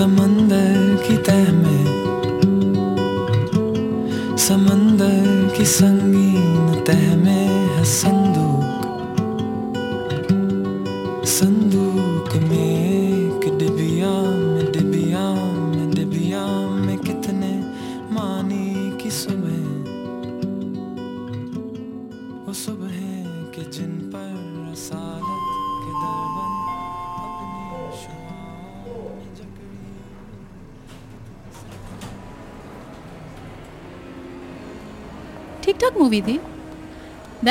समंदर 0.00 0.76
की 1.06 1.16
तह 1.24 1.52
में 1.52 1.79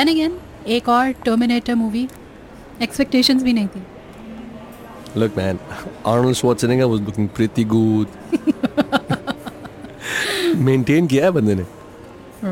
देन 0.00 0.08
अगेन 0.08 0.36
एक 0.74 0.88
और 0.88 1.10
टर्मिनेटर 1.24 1.74
मूवी 1.74 2.08
एक्सपेक्टेशंस 2.82 3.42
भी 3.42 3.52
नहीं 3.52 3.68
थी 3.68 3.82
Look, 5.20 5.36
man, 5.36 5.58
Arnold 6.10 6.36
Schwarzenegger 6.38 6.86
was 6.90 7.00
looking 7.06 7.28
pretty 7.36 7.62
good. 7.64 8.08
Maintain 10.68 11.08
किया 11.08 11.24
है 11.24 11.30
बंदे 11.30 11.54
ने. 11.54 11.64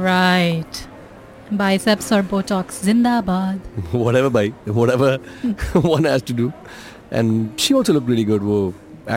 राइट 0.04 0.80
बाइसेप्स 1.60 2.12
और 2.12 2.22
बोटॉक्स 2.30 2.84
जिंदाबाद 2.84 3.60
Whatever, 4.04 4.30
bhai. 4.38 4.46
Whatever 4.80 5.10
one 5.94 6.08
has 6.12 6.26
to 6.30 6.36
do. 6.40 6.52
And 7.20 7.60
she 7.66 7.76
also 7.80 7.94
looked 7.98 8.10
really 8.14 8.26
good. 8.32 8.42
वो 8.50 8.58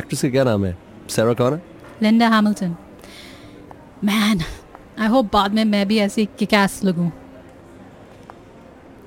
actress 0.02 0.22
का 0.22 0.30
क्या 0.30 0.44
नाम 0.44 0.66
है? 0.66 0.78
Sarah 1.16 1.36
Connor? 1.42 1.60
Linda 2.04 2.28
Hamilton 2.36 2.76
man 4.04 4.42
I 5.00 5.08
hope 5.08 5.34
बाद 5.34 5.54
में 5.54 5.64
मैं 5.74 5.88
भी 5.88 5.98
ऐसी 6.00 6.26
किकैस 6.40 6.80
लगूं 6.84 7.10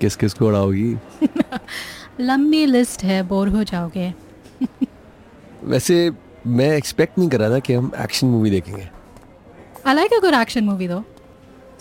किस 0.01 0.17
किस 0.17 0.35
को 0.35 0.47
उड़ाओगी? 0.47 0.97
लंबी 2.21 2.65
लिस्ट 2.67 3.03
है 3.05 3.23
बोर 3.29 3.49
हो 3.49 3.63
जाओगे 3.65 4.13
वैसे 5.65 6.11
मैं 6.47 6.71
एक्सपेक्ट 6.77 7.19
नहीं 7.19 7.29
कर 7.29 7.41
रहा 7.41 7.51
था 7.51 7.59
कि 7.59 7.75
हम 7.75 7.91
एक्शन 8.01 8.27
मूवी 8.27 8.51
देखेंगे. 8.51 8.89
I 9.87 9.95
like 9.95 10.13
a 10.13 10.19
good 10.21 10.35
action 10.35 10.65
movie 10.65 10.89
दो 10.89 11.03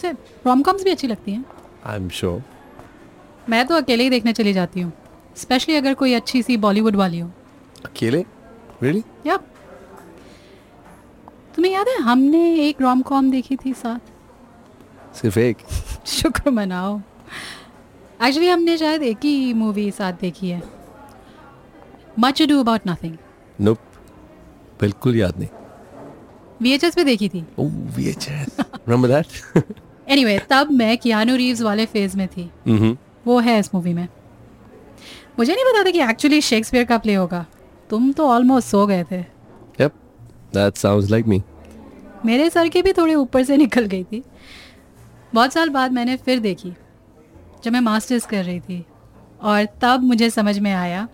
से 0.02 0.11
रोम 0.45 0.61
कॉम्स 0.61 0.84
भी 0.84 0.91
अच्छी 0.91 1.08
लगती 1.08 1.31
हैं 1.31 1.45
आई 1.86 1.95
एम 1.95 2.09
श्योर. 2.09 2.41
मैं 3.50 3.66
तो 3.67 3.75
अकेले 3.75 4.03
ही 4.03 4.09
देखने 4.09 4.34
चली 4.34 4.53
जाती 4.53 4.81
हूँ 4.81 4.91
स्पेशली 5.38 5.75
अगर 5.75 5.94
कोई 5.94 6.14
अच्छी 6.14 6.41
सी 6.44 6.58
बॉलीवुड 6.58 6.95
वाली 6.95 7.19
हो 7.19 7.30
अकेले? 7.86 8.23
Really? 8.84 9.03
यप 9.28 9.47
तुम्हें 11.56 11.72
याद 11.73 11.88
है 11.88 11.97
हमने 12.02 12.44
एक 12.67 12.81
रोम 12.81 13.02
कॉम 13.02 13.30
देखी 13.31 13.56
थी 13.56 13.73
साथ 13.73 14.11
सिर्फ़ 15.16 15.39
एक. 15.39 15.58
शुक्र 16.08 16.52
मनाओ 16.52 17.00
एक्चुअली 18.23 18.49
हमने 18.49 18.77
शायद 18.77 19.03
एक 19.03 19.17
ही 19.23 19.53
मूवी 19.53 19.89
साथ 19.91 20.13
देखी 20.21 20.49
है 20.49 20.61
much 22.19 22.41
ado 22.41 22.59
about 22.59 22.88
nothing 22.88 23.17
Nope. 23.59 23.79
बिल्कुल 24.81 25.16
याद 25.16 25.38
नहीं. 25.39 25.49
वीएचएस 26.61 26.95
पे 26.95 27.03
देखी 27.03 27.29
थी 27.29 27.44
Oh, 27.59 27.69
VHS. 27.97 28.59
Remember 28.88 29.09
that? 29.13 29.28
Anyway 30.09 30.38
तब 30.50 30.72
मैं 30.72 30.97
कियानो 30.97 31.35
रीव्स 31.35 31.61
वाले 31.61 31.85
फ़ेज़ 31.85 32.17
में 32.17 32.28
थी 32.28 32.50
mm-hmm. 32.67 32.95
वो 33.28 33.39
है 33.39 33.59
इस 33.59 33.73
मूवी 33.75 33.94
में 33.94 34.07
मुझे 35.40 35.53
नहीं 35.53 35.66
पता 35.66 35.84
था 35.84 35.91
कि 35.91 36.01
एक्चुअली 36.01 36.41
शेक्सपियर 36.41 36.85
का 36.85 36.97
प्ले 36.97 37.13
होगा 37.16 37.45
तुम 37.90 38.11
तो 38.11 38.28
ऑलमोस्ट 38.28 38.67
सो 38.69 38.85
गए 38.88 39.03
थे 39.11 39.22
Yep. 39.79 39.91
That 40.53 40.78
sounds 40.78 41.11
like 41.11 41.29
me. 41.34 41.40
मेरे 42.25 42.50
सर 42.50 42.69
के 42.69 42.81
भी 42.81 42.94
थोड़े 42.94 43.16
ऊपर 43.16 43.44
से 43.44 43.57
निकल 43.57 43.85
गई 43.85 44.03
थी 44.03 44.23
बहुत 45.34 45.53
साल 45.53 45.69
बाद 45.69 45.91
मैंने 45.91 46.16
फिर 46.17 46.40
देखी 46.40 46.73
जब 47.63 47.72
मैं 47.72 47.81
मास्टर्स 47.81 48.25
कर 48.25 48.44
रही 48.44 48.59
थी। 48.59 48.85
और 49.41 49.66
तब 49.81 50.00
मुझे 50.03 50.29
समझ 50.29 50.59
में 50.59 50.74
आया 50.74 51.07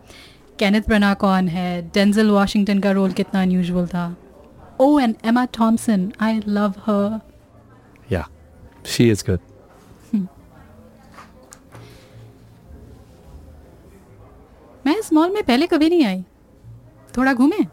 कैनेथ 0.60 0.82
ब्रना 0.82 1.14
कौन 1.14 1.48
है? 1.48 1.82
डेंजल 1.82 2.32
वॉशिंगटन 2.32 2.80
का 2.80 2.92
रोल 2.92 3.12
कितना 3.12 3.42
अनयूजुअल 3.42 3.88
था। 3.88 4.16
ओ 4.80 5.00
and 5.00 5.16
Emma 5.26 5.46
Thompson 5.46 6.14
I 6.22 6.42
love 6.48 6.70
her 6.70 7.22
Yeah. 8.12 8.28
She 8.86 9.16
is 9.16 9.30
good. 9.30 9.40
मैं 14.86 15.00
इस 15.00 15.14
मॉल 15.14 15.34
में 15.34 15.44
पहले 15.44 15.68
कभी 15.68 15.90
नहीं 15.90 16.06
आई। 16.06 16.26
थोड़ा 17.18 17.34
घूमे। 17.34 17.66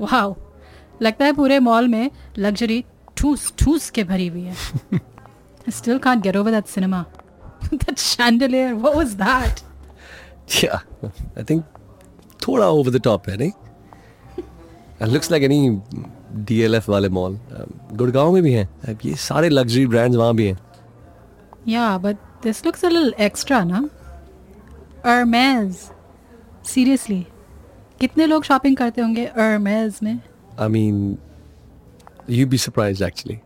वाह 0.00 0.44
लगता 1.02 1.24
है 1.24 1.32
पूरे 1.32 1.58
मॉल 1.58 1.88
में 1.88 2.10
लग्जरी 2.38 2.84
ठूस 3.16 3.54
ठूस 3.58 3.90
के 3.90 4.04
भरी 4.04 4.26
हुई 4.26 4.42
है। 4.42 4.54
Still 5.70 5.98
can't 5.98 6.22
get 6.22 6.36
over 6.36 6.50
that 6.50 6.66
cinema 6.74 7.04
that 7.72 7.98
chandelier 7.98 8.74
what 8.74 8.94
was 8.96 9.12
that 9.22 9.66
Yeah. 10.56 10.78
I 11.40 11.42
think 11.48 11.64
थोड़ा 12.40 12.66
over 12.74 12.92
the 12.92 13.00
top 13.06 13.26
है 13.28 13.36
नहीं? 13.36 13.50
It 15.00 15.10
looks 15.14 15.30
like 15.32 15.42
any 15.48 15.58
DLF 16.50 16.88
वाले 16.88 17.08
मॉल 17.16 17.38
गुड़गांव 17.96 18.32
में 18.32 18.42
भी 18.42 18.52
हैं 18.52 18.68
अब 18.88 18.98
ये 19.04 19.14
सारे 19.24 19.48
लग्जरी 19.48 19.86
ब्रांड्स 19.86 20.16
वहाँ 20.16 20.34
भी 20.36 20.46
हैं 20.46 20.58
या 21.68 21.96
but 22.06 22.16
this 22.42 22.64
looks 22.66 22.84
a 22.84 22.88
little 22.88 23.14
extra 23.26 23.62
ना 23.64 23.82
Hermes. 25.06 25.76
सीरियसली 26.68 27.20
कितने 28.00 28.26
लोग 28.26 28.44
शॉपिंग 28.44 28.76
करते 28.76 29.02
होंगे 29.02 29.30
Hermes 29.38 30.02
में 30.02 30.18
I 30.58 30.68
mean 30.76 30.96
you'd 32.36 32.50
be 32.56 32.62
surprised 32.66 33.02
actually. 33.10 33.38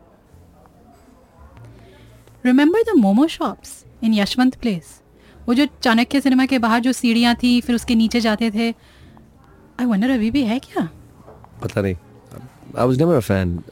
Remember 2.47 2.81
the 2.83 2.97
momo 2.97 3.27
shops 3.27 3.85
in 4.05 4.15
Yashwant 4.15 4.55
Place 4.55 5.01
वो 5.49 5.55
जो 5.55 5.67
चाणक्य 5.83 6.21
सिनेमा 6.21 6.47
के 6.47 6.59
बाहर 6.59 6.81
जो 6.81 6.93
सीढ़ियाँ 6.93 7.35
थी 7.35 7.61
फिर 7.61 7.75
उसके 7.75 7.95
नीचे 7.95 8.21
जाते 8.21 8.51
थे। 8.51 8.71
आई 9.81 9.85
वंडर 9.85 10.11
अभी 10.11 10.31
भी 10.31 10.43
है 10.43 10.59
क्या? 10.59 10.89
पता 11.63 11.81
नहीं। 11.81 11.95
I 12.79 12.91
was 12.91 13.01
never 13.03 13.21
a 13.21 13.31
fan 13.31 13.63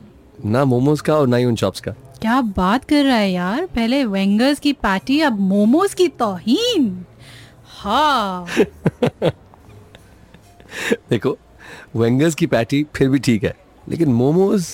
ना 0.44 0.64
मोमोज 0.64 1.00
का 1.00 1.16
और 1.16 1.28
ना 1.28 1.36
ही 1.36 1.44
उन 1.44 1.56
शॉप्स 1.56 1.80
का। 1.80 1.92
क्या 1.92 2.40
बात 2.40 2.84
कर 2.84 3.04
रहा 3.04 3.16
है 3.16 3.32
यार? 3.32 3.66
पहले 3.66 4.04
वेंगर्स 4.04 4.60
की 4.60 4.72
पार्टी 4.72 5.20
अब 5.20 5.40
मोमोज 5.40 5.94
की 5.94 6.08
तौहीन। 6.08 7.04
हाँ। 7.66 8.46
देखो 11.10 11.38
वेंगर्स 11.96 12.34
की 12.34 12.46
पैटी 12.46 12.86
फिर 12.94 13.08
भी 13.08 13.18
ठीक 13.18 13.44
है। 13.44 13.56
लेकिन 13.88 14.08
मोमोज 14.08 14.68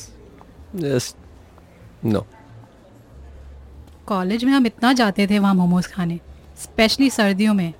नो 2.04 2.26
कॉलेज 4.06 4.44
में 4.44 4.52
हम 4.52 4.66
इतना 4.66 4.92
जाते 4.92 5.26
थे 5.26 5.38
वहाँ 5.38 5.54
मोमोज 5.54 5.86
खाने 5.86 6.18
स्पेशली 6.62 7.10
सर्दियों 7.10 7.54
में। 7.54 7.72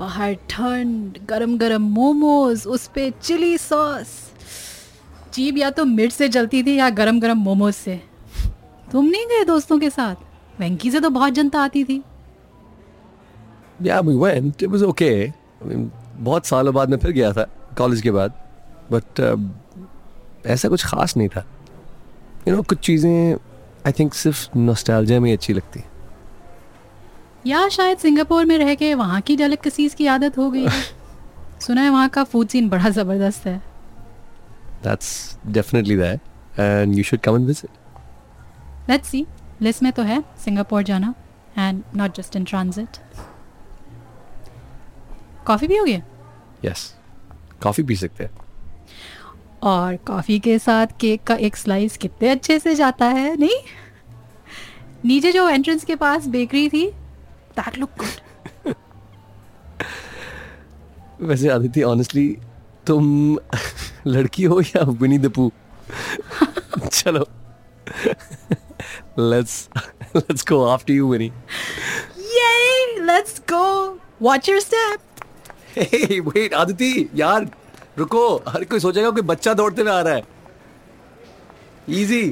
बाहर 0.00 0.34
ठंड 0.50 1.18
गरम 1.28 1.56
गरम 1.58 1.82
मोमोज 1.92 2.66
उस 2.66 2.86
पे 2.94 3.10
चिली 3.22 3.56
सॉस 3.58 4.08
जीभ 5.34 5.58
या 5.58 5.70
तो 5.70 5.84
मिर्च 5.84 6.12
से 6.12 6.28
जलती 6.28 6.62
थी 6.62 6.76
या 6.76 6.88
गरम 6.90 7.20
गरम 7.20 7.38
मोमोज 7.38 7.74
से। 7.74 8.00
तुम 8.92 9.04
नहीं 9.04 9.26
गए 9.26 9.44
दोस्तों 9.44 9.78
के 9.78 9.90
साथ? 9.90 10.14
वेंकी 10.60 10.90
से 10.90 11.00
तो 11.00 11.10
बहुत 11.10 11.32
जनता 11.32 11.60
आती 11.60 11.84
थी। 11.84 12.02
Went. 13.80 14.62
It 14.62 14.70
was 14.70 14.82
okay. 14.82 15.32
I 15.62 15.66
mean, 15.68 15.86
बहुत 16.16 16.46
सालों 16.46 16.74
बाद 16.74 16.90
मैं 16.90 16.98
फिर 16.98 17.10
गया 17.10 17.32
था 17.32 17.46
कॉलेज 17.78 18.00
के 18.02 18.10
बाद 18.10 18.32
बट 18.92 19.20
uh, 19.20 20.46
ऐसा 20.46 20.68
कुछ 20.68 20.84
खास 20.86 21.16
नहीं 21.16 21.28
था। 21.28 21.40
यू 21.40 22.44
you 22.44 22.48
नो 22.48 22.56
know, 22.56 22.68
कुछ 22.68 22.78
चीज़ें 22.78 23.36
आई 23.86 23.92
थिंक 23.98 24.14
सिर्फ़ 24.14 24.58
नोस्टैल्जिया 24.58 25.20
में 25.20 25.32
अच्छी 25.32 25.52
लगती 25.52 25.80
हैं। 25.80 25.90
या 27.46 27.68
शायद 27.68 27.98
सिंगापुर 27.98 28.44
में 28.44 28.56
रह 28.58 28.74
के 28.74 28.94
वहाँ 28.94 29.20
की 29.20 29.36
डेलिकेसीज 29.36 29.94
की 29.94 30.06
आदत 30.06 30.38
हो 30.38 30.50
गई 30.50 30.68
सुना 31.60 31.82
है 31.82 31.90
वहाँ 31.90 32.08
का 32.08 32.24
फ़ूड 32.24 32.48
सीन 32.48 32.68
बड़ा 32.68 32.88
ज़बरदस्त 32.90 33.46
है। 33.46 33.56
That's 34.84 35.38
definitely 35.48 35.96
that 35.96 36.58
and 36.60 36.94
you 36.94 37.04
should 37.04 37.20
come 37.20 37.36
and 37.36 37.46
visit 37.46 38.90
let's 38.90 39.08
see 39.08 39.26
list 39.62 39.82
में 39.82 39.92
तो 39.92 40.02
है 40.02 40.20
सिंगापुर 40.44 40.82
जाना 40.82 41.14
and 41.58 41.82
not 41.96 42.16
just 42.16 42.36
in 42.36 42.44
transit 42.44 42.96
coffee 45.46 45.66
भी 45.68 45.78
गया 45.84 46.02
यस 46.64 46.92
कॉफ़ी 47.62 47.82
पी 47.82 47.96
सकते 47.96 48.24
हैं। 48.24 48.45
और 49.62 49.96
कॉफ़ी 50.06 50.38
के 50.40 50.58
साथ 50.58 50.86
केक 51.00 51.22
का 51.26 51.34
एक 51.46 51.56
स्लाइस 51.56 51.96
कितने 51.96 52.28
अच्छे 52.28 52.58
से 52.58 52.74
जाता 52.74 53.06
है 53.18 53.36
नहीं 53.36 53.58
नीचे 55.04 55.32
जो 55.32 55.48
एंट्रेंस 55.48 55.84
के 55.84 55.94
पास 55.96 56.26
बेकरी 56.26 56.68
थी 56.68 56.86
दैट 57.58 57.78
लुक 57.78 57.90
गुड 57.98 58.74
वैसे 61.20 61.48
आदिति 61.48 61.82
ऑनेस्टली 61.82 62.28
तुम 62.86 63.38
लड़की 64.06 64.44
हो 64.44 64.60
या 64.60 64.82
विनी 65.00 65.18
दपू 65.18 65.50
चलो 66.92 67.26
let's 69.18 69.68
let's 70.16 70.44
go 70.48 70.64
after 70.66 70.92
you 70.92 71.10
Vini 71.10 71.32
Yay! 72.36 73.02
Let's 73.08 73.38
go! 73.50 73.98
Watch 74.20 74.48
your 74.48 74.60
step! 74.60 75.22
Hey, 75.76 76.20
wait, 76.28 76.54
Aditi 76.54 77.08
यार 77.14 77.48
रुको 77.96 78.20
हर 78.48 78.64
कोई 78.64 78.80
सोचेगा 78.80 79.10
कोई 79.10 79.22
बच्चा 79.24 79.54
दौड़ते 79.54 79.82
हुए 79.82 79.90
आ 79.90 80.00
रहा 80.00 80.14
है। 80.14 80.22
इजी 81.92 82.24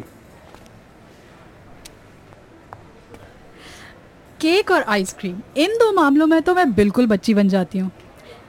केक 4.41 4.71
और 4.71 4.83
आइसक्रीम 4.89 5.41
इन 5.57 5.77
दो 5.79 5.93
मामलों 5.93 6.27
में 6.27 6.41
तो 6.43 6.55
मैं 6.55 6.73
बिल्कुल 6.75 7.07
बच्ची 7.07 7.35
बन 7.35 7.49
जाती 7.49 7.79
हूँ। 7.79 7.91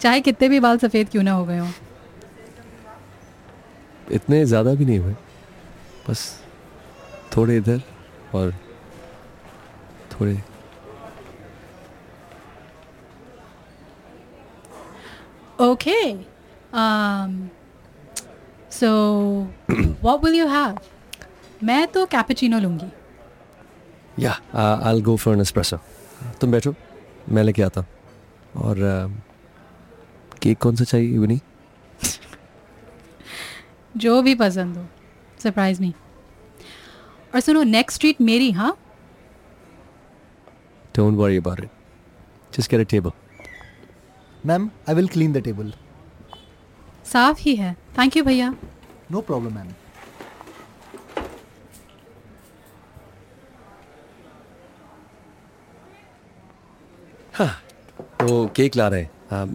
चाहे 0.02 0.22
कितने 0.22 0.50
भी 0.50 0.60
बाल 0.60 0.78
सफ़ेद 0.78 1.10
क्यों 1.10 1.24
ना 1.24 1.32
हो 1.32 1.46
गए 1.46 1.58
हों। 1.58 1.70
इतने 4.12 4.44
ज़्यादा 4.46 4.74
भी 4.74 4.86
नहीं 4.86 5.00
हुए। 5.00 5.14
बस 6.10 6.28
थोड़े 7.36 7.58
इधर 7.58 7.82
और 8.36 8.52
थोड़े। 10.12 10.42
Okay 15.62 16.35
so 18.72 18.90
what 19.72 20.24
will 20.26 20.36
you 20.36 20.48
have 20.48 20.78
मैं 21.64 21.88
तो 21.88 22.06
कैपेचिनो 22.06 22.60
लूँगी। 22.60 22.92
या 24.24 24.32
I 24.90 25.02
go 25.02 25.16
for 25.18 25.34
an 25.36 25.42
espresso 25.42 25.78
तुम 26.42 26.52
बैठो 26.52 26.74
मैं 27.30 27.44
लेके 27.44 27.62
आता 27.64 27.82
हूँ। 27.82 27.88
और 28.64 28.76
केक 30.42 30.58
कौन 30.62 30.76
सा 30.76 30.84
चाहिए 30.84 31.18
विनी? 31.18 31.40
जो 33.98 34.22
भी 34.22 34.36
पसंद 34.36 34.78
हो 34.78 34.86
सरप्राइज़ 35.44 35.82
मी 35.82 35.94
और 37.34 37.40
सुनो 37.42 37.64
नेक्स्ट 37.64 37.96
स्ट्रीट 37.96 38.22
मेरी 38.22 38.52
हाँ? 38.52 38.78
Don't 40.96 41.18
worry 41.18 41.38
about 41.38 41.60
it 41.60 41.70
just 42.58 42.72
get 42.72 42.88
a 42.88 42.90
table 42.92 43.12
ma'am 44.46 44.70
I 44.90 44.96
will 44.96 45.08
clean 45.08 45.34
the 45.34 45.38
table 45.44 45.74
साफ़ 47.06 47.40
ही 47.40 47.56
है। 47.56 47.74
थैंक 47.98 48.18
यू 48.18 48.24
भैया। 48.24 48.54
नो 49.12 49.22
प्रॉब्लम 49.22 49.56
मैम 49.56 49.74
वो 58.22 58.46
केक 58.56 58.76
ला 58.76 58.88
रहे 58.88 59.02
हैं। 59.02 59.10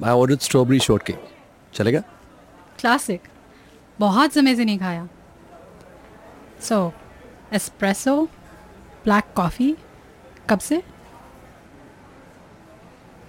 I 0.04 0.12
order 0.12 0.36
strawberry 0.36 0.80
short 0.80 1.02
cake 1.02 1.22
चलेगा? 1.74 2.00
क्लासिक 2.80 3.22
बहुत 4.00 4.32
समय 4.32 4.54
से 4.54 4.64
नहीं 4.64 4.78
खाया। 4.78 5.08
सो 6.62 6.92
एस्प्रेसो 7.52 8.22
ब्लैक 9.04 9.24
कॉफ़ी 9.36 9.76
कब 10.50 10.58
से? 10.58 10.76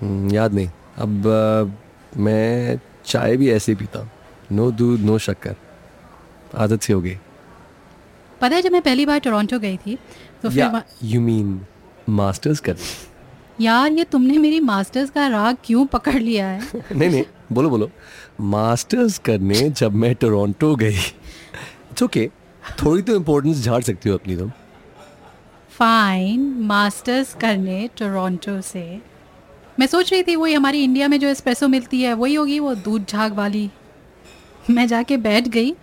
हम्म, 0.01 0.31
याद 0.31 0.53
नहीं। 0.53 0.69
अब 0.97 1.23
uh, 1.23 2.18
मैं 2.18 2.77
चाय 3.06 3.38
भी 3.38 3.50
ऐसे 3.51 3.75
पीता 3.75 4.00
हूँ। 4.00 4.09
नो 4.51 4.69
दूध 4.71 5.00
नो 5.00 5.18
शक्कर। 5.18 5.56
आदत 6.57 6.81
सी 6.81 6.94
हो 6.94 7.01
गई। 7.01 7.18
पता 8.42 8.56
है 8.56 8.62
जब 8.62 8.71
मैं 8.71 8.81
पहली 8.81 9.06
बार 9.06 9.19
टोरंटो 9.19 9.59
गई 9.59 9.77
थी 9.77 9.98
तो 10.44 10.50
फिर 10.50 10.81
यू 11.03 11.21
मीन 11.21 11.59
मास्टर्स 12.09 12.59
कर 12.59 12.77
यार 13.62 13.92
ये 13.92 14.03
तुमने 14.03 14.38
मेरी 14.38 14.59
मास्टर्स 14.59 15.09
का 15.09 15.27
राग 15.27 15.57
क्यों 15.65 15.86
पकड़ 15.86 16.15
लिया 16.15 16.48
है? 16.48 16.62
नहीं 16.92 17.09
नहीं 17.09 17.24
बोलो 17.51 17.69
बोलो। 17.69 17.89
मास्टर्स 18.42 19.18
करने 19.25 19.69
जब 19.69 19.94
मैं 20.04 20.13
टोरंटो 20.15 20.75
गई 20.75 20.95
इट्स 20.95 22.04
ओके 22.04 22.30
थोड़ी 22.83 23.01
तो 23.01 23.15
इम्पोर्टेंस 23.15 23.63
झाड़ 23.63 23.81
सकती 23.83 24.09
हो 24.09 24.15
अपनी 24.18 24.38
तुम। 24.38 24.51
फाइन 25.77 26.42
मास्टर्स 26.68 27.33
करने 27.42 27.88
टोरंटो 27.97 28.59
से। 28.62 28.83
मैं 29.81 29.88
सोच 29.88 30.12
रही 30.13 30.24
थी 30.24 30.36
वही 30.36 30.54
हमारी 30.54 30.83
इंडिया 30.83 31.07
में 31.07 31.19
जो 31.19 31.28
एस्प्रेसो 31.28 31.68
मिलती 31.68 32.01
है 32.01 32.13
वही 32.13 32.33
होगी 32.36 32.60
वो 32.60 32.74
दूध 32.78 33.06
झाग 33.06 33.33
वाली। 33.33 33.69
मैं 34.69 34.86
जाके 34.88 35.18
बैठ 35.18 35.48
गई 35.48 35.74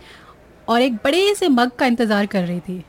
और 0.69 0.83
एक 0.83 0.95
बड़े 1.05 1.35
से 1.35 1.49
मग 1.49 1.71
का 1.79 1.87
इंतज़ार 1.87 2.27
कर 2.27 2.45
रही 2.45 2.61
थी। 2.61 2.85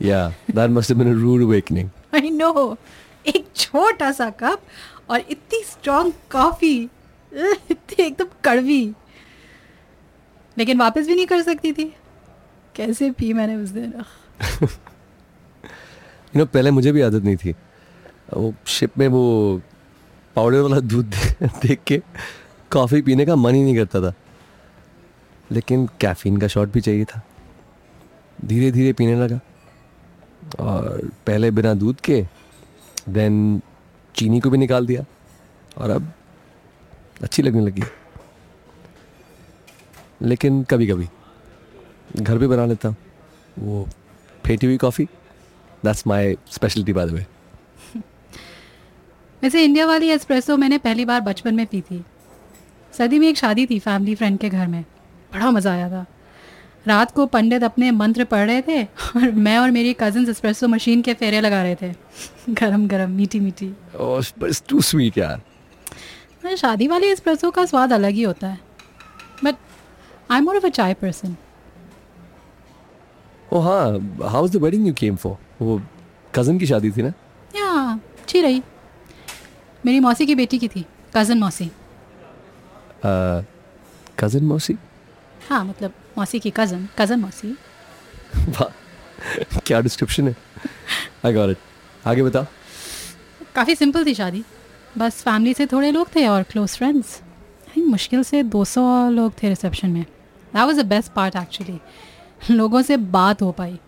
Yeah 0.00 0.28
that 0.50 0.70
must 0.70 0.90
have 0.90 0.98
been 0.98 1.14
a 1.14 1.20
rude 1.20 1.42
awakening 1.42 1.90
I 2.14 2.30
know 2.30 2.76
एक 3.26 3.46
छोटा 3.56 4.10
सा 4.12 4.30
कप 4.42 4.62
और 5.10 5.20
इतनी 5.20 5.62
स्ट्रॉन्ग 5.64 6.12
कॉफ़ी 6.32 6.76
इतनी 7.32 8.04
एकदम 8.04 8.28
कड़वी। 8.44 8.84
लेकिन 10.56 10.78
वापस 10.78 11.06
भी 11.06 11.14
नहीं 11.14 11.26
कर 11.26 11.42
सकती 11.42 11.72
थी। 11.72 11.92
कैसे 12.74 13.10
पी 13.10 13.32
मैंने 13.32 13.56
उस 13.56 13.68
दिन? 13.70 13.92
यू 14.62 16.38
नो 16.38 16.46
पहले 16.46 16.70
मुझे 16.70 16.92
भी 16.92 17.00
आदत 17.02 17.24
नहीं 17.24 17.36
थी। 17.36 17.54
वो 18.36 18.54
शिप 18.66 18.98
में 18.98 19.08
वो 19.08 19.60
पाउडर 20.36 20.60
वाला 20.60 20.80
दूध 20.80 21.14
देख 21.42 21.80
के 21.86 22.02
कॉफ़ी 22.70 23.02
पीने 23.02 23.26
का 23.26 23.36
मन 23.36 23.54
ही 23.54 23.62
नहीं 23.62 23.76
करता 23.76 24.00
था। 24.00 24.14
लेकिन 25.50 25.86
कैफीन 26.00 26.36
का 26.36 26.46
शॉट 26.46 26.72
भी 26.72 26.80
चाहिए 26.80 27.04
था। 27.04 27.20
धीरे 28.44 28.70
धीरे 28.72 28.92
पीने 28.92 29.14
लगा। 29.14 29.40
और 30.60 31.10
पहले 31.26 31.50
बिना 31.50 31.74
दूध 31.74 32.00
के 32.00 32.26
देन 33.08 33.60
चीनी 34.14 34.40
को 34.40 34.50
भी 34.50 34.58
निकाल 34.58 34.86
दिया। 34.86 35.04
और 35.78 35.90
अब 35.90 36.12
अच्छी 37.22 37.42
लगने 37.42 37.60
लगी। 37.60 37.82
लेकिन 40.22 40.62
कभी 40.62 40.86
कभी 40.86 41.08
घर 42.16 42.38
भी 42.38 42.46
बना 42.46 42.66
लेता 42.66 42.88
हूँ, 42.88 42.96
वो 43.58 43.86
फेंटी 44.46 44.66
हुई 44.66 44.76
coffee 44.76 45.04
that's 45.84 46.06
my 46.06 46.36
speciality 46.50 46.92
by 46.92 47.06
the 47.06 47.10
way 47.10 47.26
वैसे 49.42 49.62
इंडिया 49.64 49.86
वाली 49.86 50.08
एस्प्रेसो 50.10 50.56
मैंने 50.56 50.78
पहली 50.78 51.04
बार 51.04 51.20
बचपन 51.20 51.54
में 51.54 51.66
पी 51.66 51.80
थी। 51.80 52.04
सर्दी 52.94 53.18
में 53.18 53.28
एक 53.28 53.36
शादी 53.36 53.66
थी 53.66 53.78
फैमिली 53.78 54.14
फ्रेंड 54.14 54.38
के 54.38 54.48
घर 54.48 54.66
में। 54.66 54.82
बड़ा 55.32 55.50
मज़ा 55.50 55.72
आया 55.72 55.88
था। 55.90 56.04
रात 56.86 57.10
को 57.10 57.26
पंडित 57.26 57.64
अपने 57.64 57.90
मंत्र 57.90 58.24
पढ़ 58.24 58.46
रहे 58.46 58.62
थे 58.62 58.82
और 58.82 59.30
मैं 59.30 59.56
और 59.58 59.70
मेरी 59.70 59.94
कजिन 60.00 60.28
एस्प्रेसो 60.30 60.68
मशीन 60.68 61.02
के 61.02 61.14
फेरे 61.14 61.40
लगा 61.40 61.62
रहे 61.62 61.74
थे। 61.74 61.92
गरम 62.50 62.86
गरम 62.88 63.10
मीठी 63.10 63.40
मीठी। 63.40 63.72
टू 64.68 64.80
स्वीट 64.82 65.18
यार। 65.18 66.56
शादी 66.56 66.88
वाली 66.88 67.06
एस्प्रेसो 67.06 67.50
का 67.50 67.64
स्वाद 67.66 67.92
अलग 67.92 68.10
ही 68.10 68.22
होता 68.22 68.48
है। 68.48 68.58
But 69.44 69.54
I 70.30 70.38
am 70.38 70.44
more 70.44 70.56
of 70.56 70.66
a 70.66 70.70
chai 70.70 70.94
person 70.94 71.36
oh 73.52 73.58
हाँ 73.60 73.84
how 74.22 74.42
was 74.42 74.56
the 74.56 74.62
wedding 74.62 74.86
you 74.86 74.94
came 74.94 75.16
for 75.16 75.36
वो 75.62 75.80
कज़न 76.34 76.58
की 76.58 76.66
शादी 76.66 76.90
थी 76.90 77.02
ना? 77.02 77.12
या 77.56 78.00
अच्छी 78.20 78.40
रही। 78.40 78.62
मेरी 79.86 80.00
मौसी 80.00 80.26
की 80.26 80.34
बेटी 80.34 80.58
की 80.58 80.68
थी 80.68 80.84
कज़न 81.16 81.38
मौसी। 81.38 81.70
कज़न 84.18 84.44
मौसी? 84.44 84.76
हाँ 85.48 85.64
मतलब 85.64 85.92
मौसी 86.18 86.38
की 86.40 86.50
कज़न 86.56 86.88
कज़न 86.98 87.20
मौसी। 87.20 87.56
वाह 88.48 89.60
क्या 89.66 89.80
डिस्क्रिप्शन 89.80 90.28
है? 90.28 90.36
आई 91.26 91.32
गॉट 91.32 91.50
इट 91.50 92.06
आगे 92.06 92.22
बताओ। 92.22 92.46
काफ़ी 93.54 93.74
सिंपल 93.74 94.06
थी 94.06 94.14
शादी। 94.14 94.44
बस 94.98 95.22
फैमिली 95.22 95.54
से 95.54 95.66
थोड़े 95.66 95.90
लोग 95.90 96.14
थे 96.16 96.26
और 96.26 96.42
क्लोज 96.42 96.76
फ्रेंड्स 96.76 97.20
मुश्किल 97.78 98.22
से 98.22 98.42
200 98.44 98.82
लोग 99.10 99.32
थे 99.42 99.48
रिसेप्शन 99.48 99.90
में। 99.90 100.02
That 100.02 100.66
was 100.66 100.78
the 100.78 100.84
best 100.86 101.12
part 101.12 101.36
actually 101.36 101.78
लोगों 102.54 102.82
से 102.82 102.96
बात 103.16 103.42
हो 103.42 103.50
पाई। 103.52 103.78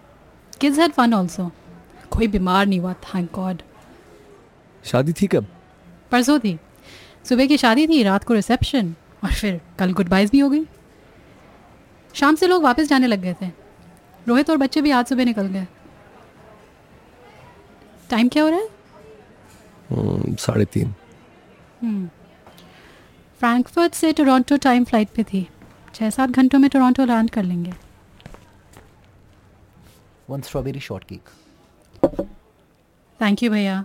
किड्स 0.61 0.79
हैड 0.79 0.93
फन 0.93 1.15
ऑल्सो 1.15 1.51
कोई 2.11 2.29
बीमार 2.29 2.67
नहीं 2.67 2.81
हुआ 2.81 2.93
थैंक 3.05 3.31
गॉड 3.35 3.63
शादी 4.85 5.13
थी 5.13 5.27
कब? 5.27 5.47
परसों 6.13 6.39
थी। 6.39 6.59
सुबह 7.29 7.47
की 7.47 7.57
शादी 7.57 7.87
थी 7.87 8.03
रात 8.03 8.25
को 8.25 8.35
रिसेप्शन 8.35 8.95
और 9.25 9.33
फिर 9.33 9.61
कल 9.79 9.93
गुड 9.93 10.09
बाइज 10.09 10.31
भी 10.31 10.39
हो 10.39 10.49
गई। 10.51 10.65
शाम 12.15 12.35
से 12.35 12.47
लोग 12.47 12.63
वापस 12.63 12.89
जाने 12.89 13.07
लग 13.07 13.21
गए 13.21 13.35
थे। 13.43 13.51
रोहित 14.29 14.51
और 14.51 14.57
बच्चे 14.57 14.81
भी 14.81 14.91
आज 14.91 15.07
सुबह 15.07 15.25
निकल 15.25 15.47
गए। 15.47 15.67
टाइम 18.11 18.29
क्या 18.29 18.43
हो 18.43 18.49
रहा 18.49 18.59
है? 18.59 18.69
हम्म, 19.91 20.35
साढ़े 20.37 20.65
तीन। 20.65 20.95
फ्रैंकफर्ट 23.41 23.95
से 23.95 24.13
टोरंटो 24.13 24.57
टाइम 24.57 24.85
फ़्लाइट 24.85 25.09
पे 25.09 25.23
थी। 25.25 25.47
छः 25.95 26.11
सात 26.11 26.31
घंटों 26.31 26.59
में 26.59 26.69
टोरंटो 26.71 27.05
लैंड 27.05 27.31
कर 27.31 27.43
लेंगे। 27.43 27.73
One 30.31 30.41
strawberry 30.41 30.81
short 30.81 31.05
cake 31.05 31.29
thank 33.21 33.43
you 33.43 33.51
भैया। 33.51 33.85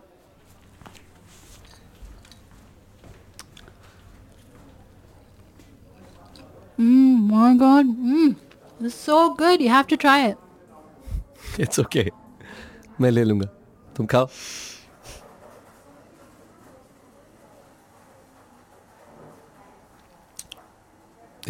Mm, 6.79 7.29
my 7.31 7.55
God. 7.57 7.87
Mm, 7.87 8.37
it's 8.81 8.95
so 8.95 9.35
good. 9.35 9.61
You 9.61 9.69
have 9.71 9.87
to 9.95 9.97
try 10.07 10.19
it. 10.31 10.39
It's 11.61 11.81
okay 11.81 12.11
मैं 13.01 13.11
ले 13.11 13.25
लूंगा 13.25 13.47
तुम 13.97 14.07
खाओ 14.13 14.29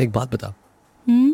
एक 0.01 0.13
बात 0.13 0.35
बताओ 0.35 0.53
Hmm? 1.09 1.33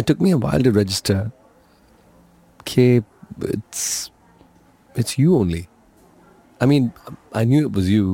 It 0.00 0.06
took 0.08 0.20
me 0.24 0.30
a 0.34 0.36
while 0.42 0.62
to 0.66 0.70
register. 0.74 1.16
Okay, 2.60 3.02
it's 3.54 3.82
it's 5.02 5.16
you 5.22 5.34
only. 5.38 5.62
I 6.60 6.68
mean, 6.72 6.86
I 7.40 7.42
knew 7.50 7.62
it 7.66 7.78
was 7.78 7.90
you 7.94 8.04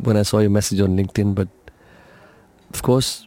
when 0.00 0.16
I 0.16 0.22
saw 0.22 0.38
your 0.38 0.50
message 0.50 0.80
on 0.80 0.96
LinkedIn, 0.96 1.34
but 1.34 1.48
of 2.74 2.82
course, 2.82 3.26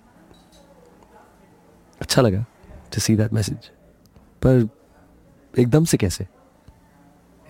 अच्छा 2.01 2.21
लगा 2.21 2.45
to 2.91 2.99
see 2.99 3.15
that 3.15 3.33
message. 3.33 3.69
पर 4.45 4.69
एकदम 5.59 5.85
से 5.85 5.97
कैसे 5.97 6.27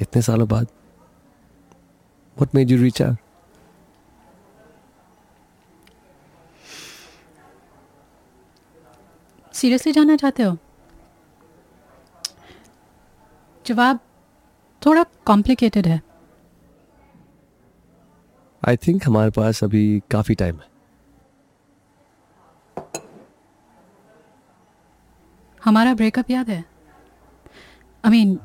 इतने 0.02 0.22
सालों 0.22 0.48
बाद 0.48 0.68
What 2.38 2.54
made 2.54 2.72
you 2.72 2.78
reach 2.84 3.02
out? 3.02 3.16
Seriously 9.54 9.92
जानना 9.94 10.16
चाहते 10.16 10.44
हो 10.44 10.58
जवाब 13.66 14.00
थोड़ा 14.86 15.04
कॉम्प्लिकेटेड 15.26 15.88
है 15.88 16.02
आई 18.68 18.78
थिंक 18.88 19.06
हमारे 19.08 19.32
पास 19.32 19.64
अभी 19.64 19.84
काफ़ी 20.12 20.36
टाइम 20.36 20.60
है 20.60 20.74
हमारा 25.62 25.94
ब्रेकअप 25.94 26.32
याद 26.32 26.50
है 26.50 26.64
I 28.04 28.12
mean 28.12 28.40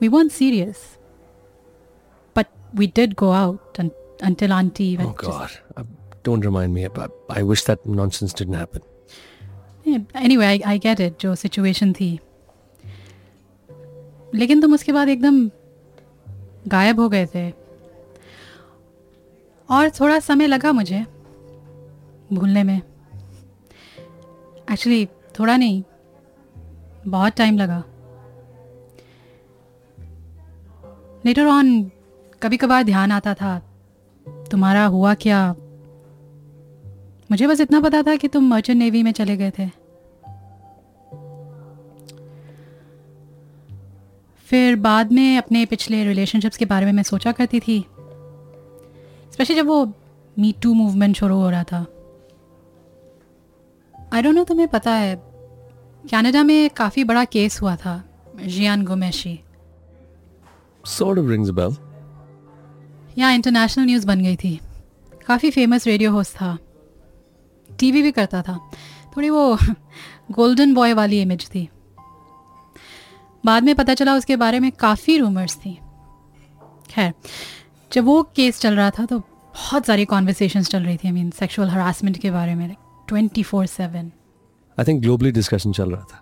we 0.00 0.08
weren't 0.08 0.32
serious 0.32 0.82
but 2.36 2.46
we 2.74 2.86
did 2.96 3.14
go 3.14 3.30
out 3.30 3.80
until 4.26 4.52
auntie 4.52 4.96
went 4.98 5.20
just- 5.24 5.30
God! 5.30 5.50
Uh, 5.76 5.84
Don't 6.24 6.44
remind 6.44 6.74
me. 6.76 6.84
About, 6.84 7.12
I 7.30 7.42
wish 7.50 7.62
that 7.66 7.84
nonsense 7.98 8.32
didn't 8.40 8.58
happen. 8.60 8.82
Anyway 10.22 10.46
I 10.46 10.58
I 10.66 10.78
get 10.78 11.00
it 11.00 11.14
जो 11.20 11.34
situation 11.34 11.92
थी 11.92 12.08
लेकिन 14.34 14.60
तुम 14.60 14.74
उसके 14.74 14.92
बाद 14.92 15.08
एकदम 15.08 15.38
गायब 16.68 17.00
हो 17.00 17.08
गए 17.08 17.26
थे 17.34 17.44
और 19.70 19.90
थोड़ा 19.90 20.18
समय 20.18 20.46
लगा 20.46 20.72
मुझे 20.72 21.04
भूलने 22.32 22.62
में। 22.62 22.82
एक्चुअली 24.72 25.06
थोड़ा 25.06 25.56
नहीं, 25.56 25.82
बहुत 27.06 27.32
टाइम 27.32 27.58
लगा। 27.58 27.84
लेटर 31.26 31.46
ऑन 31.46 31.90
कभी 32.42 32.56
कभार 32.56 32.82
ध्यान 32.82 33.12
आता 33.12 33.34
था, 33.34 33.58
तुम्हारा 34.50 34.84
हुआ 34.84 35.14
क्या? 35.14 35.54
मुझे 37.30 37.46
बस 37.46 37.60
इतना 37.60 37.80
पता 37.80 38.02
था 38.02 38.16
कि 38.16 38.28
तुम 38.28 38.44
मर्चेंट 38.44 38.78
नेवी 38.78 39.02
में 39.02 39.12
चले 39.12 39.36
गए 39.36 39.50
थे। 39.50 39.68
फिर 44.46 44.76
बाद 44.76 45.12
में 45.12 45.38
अपने 45.38 45.66
पिछले 45.66 46.04
रिलेशनशिप्स 46.04 46.56
के 46.56 46.64
बारे 46.64 46.86
में 46.86 46.92
मैं 46.92 47.02
सोचा 47.02 47.32
करती 47.32 47.60
थी। 47.60 47.84
स्पेशली 49.38 49.56
जब 49.56 49.66
वो 49.66 49.92
मी 50.38 50.54
टू 50.62 50.74
मूवमेंट 50.74 51.16
शुरू 51.16 51.36
हो 51.36 51.50
रहा 51.50 51.64
था। 51.64 51.86
आई 54.12 54.22
डोंट 54.22 54.34
नो 54.34 54.44
तुम्हें 54.44 54.68
पता 54.68 54.92
है 54.92 55.16
कनाडा 56.10 56.42
में 56.42 56.70
काफ़ी 56.70 57.04
बड़ा 57.04 57.24
केस 57.24 57.62
हुआ 57.62 57.76
था 57.76 58.04
Jian 58.44 58.84
Ghomeshi 58.84 59.40
Sort 60.88 61.14
of 61.18 61.28
rings 61.28 61.50
a 61.50 61.58
bell. 61.58 61.74
यहाँ 63.18 63.32
इंटरनेशनल 63.34 63.84
न्यूज़ 63.84 64.06
बन 64.06 64.20
गई 64.20 64.36
थी। 64.36 64.60
काफ़ी 65.26 65.50
फ़ेमस 65.50 65.86
रेडियो 65.86 66.12
होस्ट 66.12 66.34
था। 66.34 66.58
टीवी 67.78 68.02
भी 68.02 68.12
करता 68.12 68.42
था। 68.42 68.70
थोड़ी 69.16 69.30
वो 69.30 69.58
गोल्डन 70.30 70.74
बॉय 70.74 70.92
वाली 70.92 71.22
इमेज 71.22 71.48
थी। 71.54 71.68
बाद 73.46 73.62
में 73.62 73.74
पता 73.74 73.94
चला 73.94 74.14
उसके 74.14 74.36
बारे 74.36 74.60
में 74.60 74.72
काफ़ी 74.72 75.18
रूमर्स 75.18 75.56
थी। 75.56 75.78
खैर 76.90 77.14
जब 77.92 78.04
वो 78.04 78.22
केस 78.36 78.60
चल 78.60 78.76
रहा 78.76 78.90
था 78.90 79.04
तो 79.06 79.18
बहुत 79.18 79.86
सारी 79.86 80.04
कॉन्वर्सेशन 80.04 80.62
चल 80.62 80.82
रही 80.82 80.96
थी 80.96 81.08
आई 81.08 81.12
मीन 81.12 81.30
सेक्सुअल 81.30 81.68
हरासमेंट 81.68 82.18
के 82.18 82.30
बारे 82.30 82.54
में 82.54 82.74
twenty 83.08 83.42
four 83.42 83.66
seven 83.66 84.10
I 84.78 84.84
think 84.84 85.02
globally 85.02 85.30
discussion 85.30 85.72
चल 85.72 85.90
रहा 85.90 86.04
था. 86.04 86.20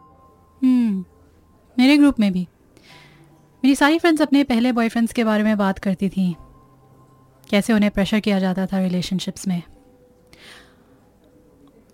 हम्म 0.62 1.04
मेरे 1.78 1.96
ग्रुप 1.96 2.20
में 2.20 2.32
भी। 2.32 2.46
मेरी 3.64 3.75
सारी 3.75 3.99
फ्रेंड्स 3.99 4.23
अपने 4.23 4.44
पहले 4.44 4.73
बॉयफ्रेंड्स 4.73 5.12
के 5.12 5.25
बारे 5.25 5.42
में 5.42 5.56
बात 5.58 5.78
करती 5.78 6.08
थी। 6.08 6.35
कैसे 7.50 7.73
उन्हें 7.73 7.90
प्रेशर 7.90 8.20
किया 8.20 8.38
जाता 8.40 8.66
था 8.66 8.78
रिलेशनशिप्स 8.78 9.49
में। 9.49 9.62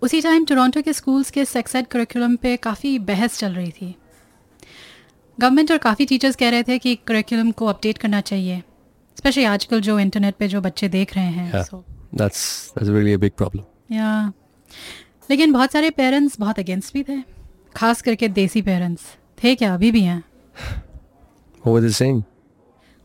उसी 0.01 0.21
टाइम 0.21 0.45
टोरंटो 0.45 0.81
के 0.81 0.93
स्कूल्स 0.93 1.31
के 1.31 1.45
सेक्स 1.45 1.75
एड 1.75 1.87
करिकुलम 1.87 2.35
पे 2.35 2.55
काफ़ी 2.57 2.99
बहस 2.99 3.37
चल 3.39 3.53
रही 3.53 3.71
थी। 3.71 3.95
गवर्नमेंट 5.39 5.71
और 5.71 5.77
काफ़ी 5.77 6.05
टीचर्स 6.05 6.35
कह 6.35 6.49
रहे 6.49 6.63
थे 6.63 6.77
कि 6.79 6.95
करिकुलम 7.07 7.51
को 7.51 7.65
अपडेट 7.65 7.97
करना 7.97 8.21
चाहिए। 8.21 8.61
स्पेशली 9.23 9.43
आजकल 9.43 9.81
जो 9.81 9.99
इंटरनेट 9.99 10.35
पे 10.35 10.47
जो 10.47 10.61
बच्चे 10.61 10.89
देख 10.89 11.15
रहे 11.15 11.25
हैं 11.25 11.63
That's 12.15 12.67
that's 12.67 12.89
really 12.89 13.17
a 13.17 13.23
big 13.23 13.31
problem. 13.41 13.61
या 13.91 14.33
लेकिन 15.29 15.51
बहुत 15.51 15.71
सारे 15.71 15.89
पेरेंट्स 15.89 16.39
बहुत 16.39 16.59
अगेंस्ट 16.59 16.93
भी 16.93 17.03
थे 17.03 17.23
खास 17.75 18.01
करके 18.01 18.27
देसी 18.27 18.61
पेरेंट्स 18.61 19.03
थे 19.43 19.55
क्या? 19.55 19.73
अभी 19.73 19.91
भी 19.91 20.01
हैं? 20.01 20.23
What 21.59 21.67
were 21.67 21.87
they 21.87 22.01
saying? 22.01 22.23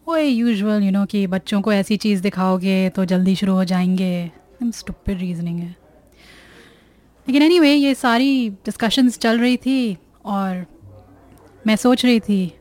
वो 0.09 0.17
यूजुअल 0.17 0.83
यू 0.83 0.91
नो 0.91 1.07
कि 1.07 1.27
बच्चों 1.27 1.63
को 1.63 1.73
ऐसी 1.73 1.97
चीज़ 1.97 2.23
दिखाओगे 2.23 2.91
तो 2.91 3.05
जल्दी 3.05 3.37
शुरू 3.37 3.53
हो 3.53 3.65
जाएँगे. 3.65 4.33
स्टुपिड 4.65 5.19
रीजनिंग 5.19 5.61
है. 5.61 5.77
लेकिन 7.29 7.43
एनी 7.43 7.55
anyway, 7.55 7.77
ये 7.77 7.95
सारी 7.95 8.51
डिस्कशंस 8.51 9.19
चल 9.19 9.41
रही 9.41 9.57
थी 9.57 9.99
और 10.25 10.67
मैं 11.67 11.77
सोच 11.77 12.05
रही 12.05 12.21
थी 12.21 12.53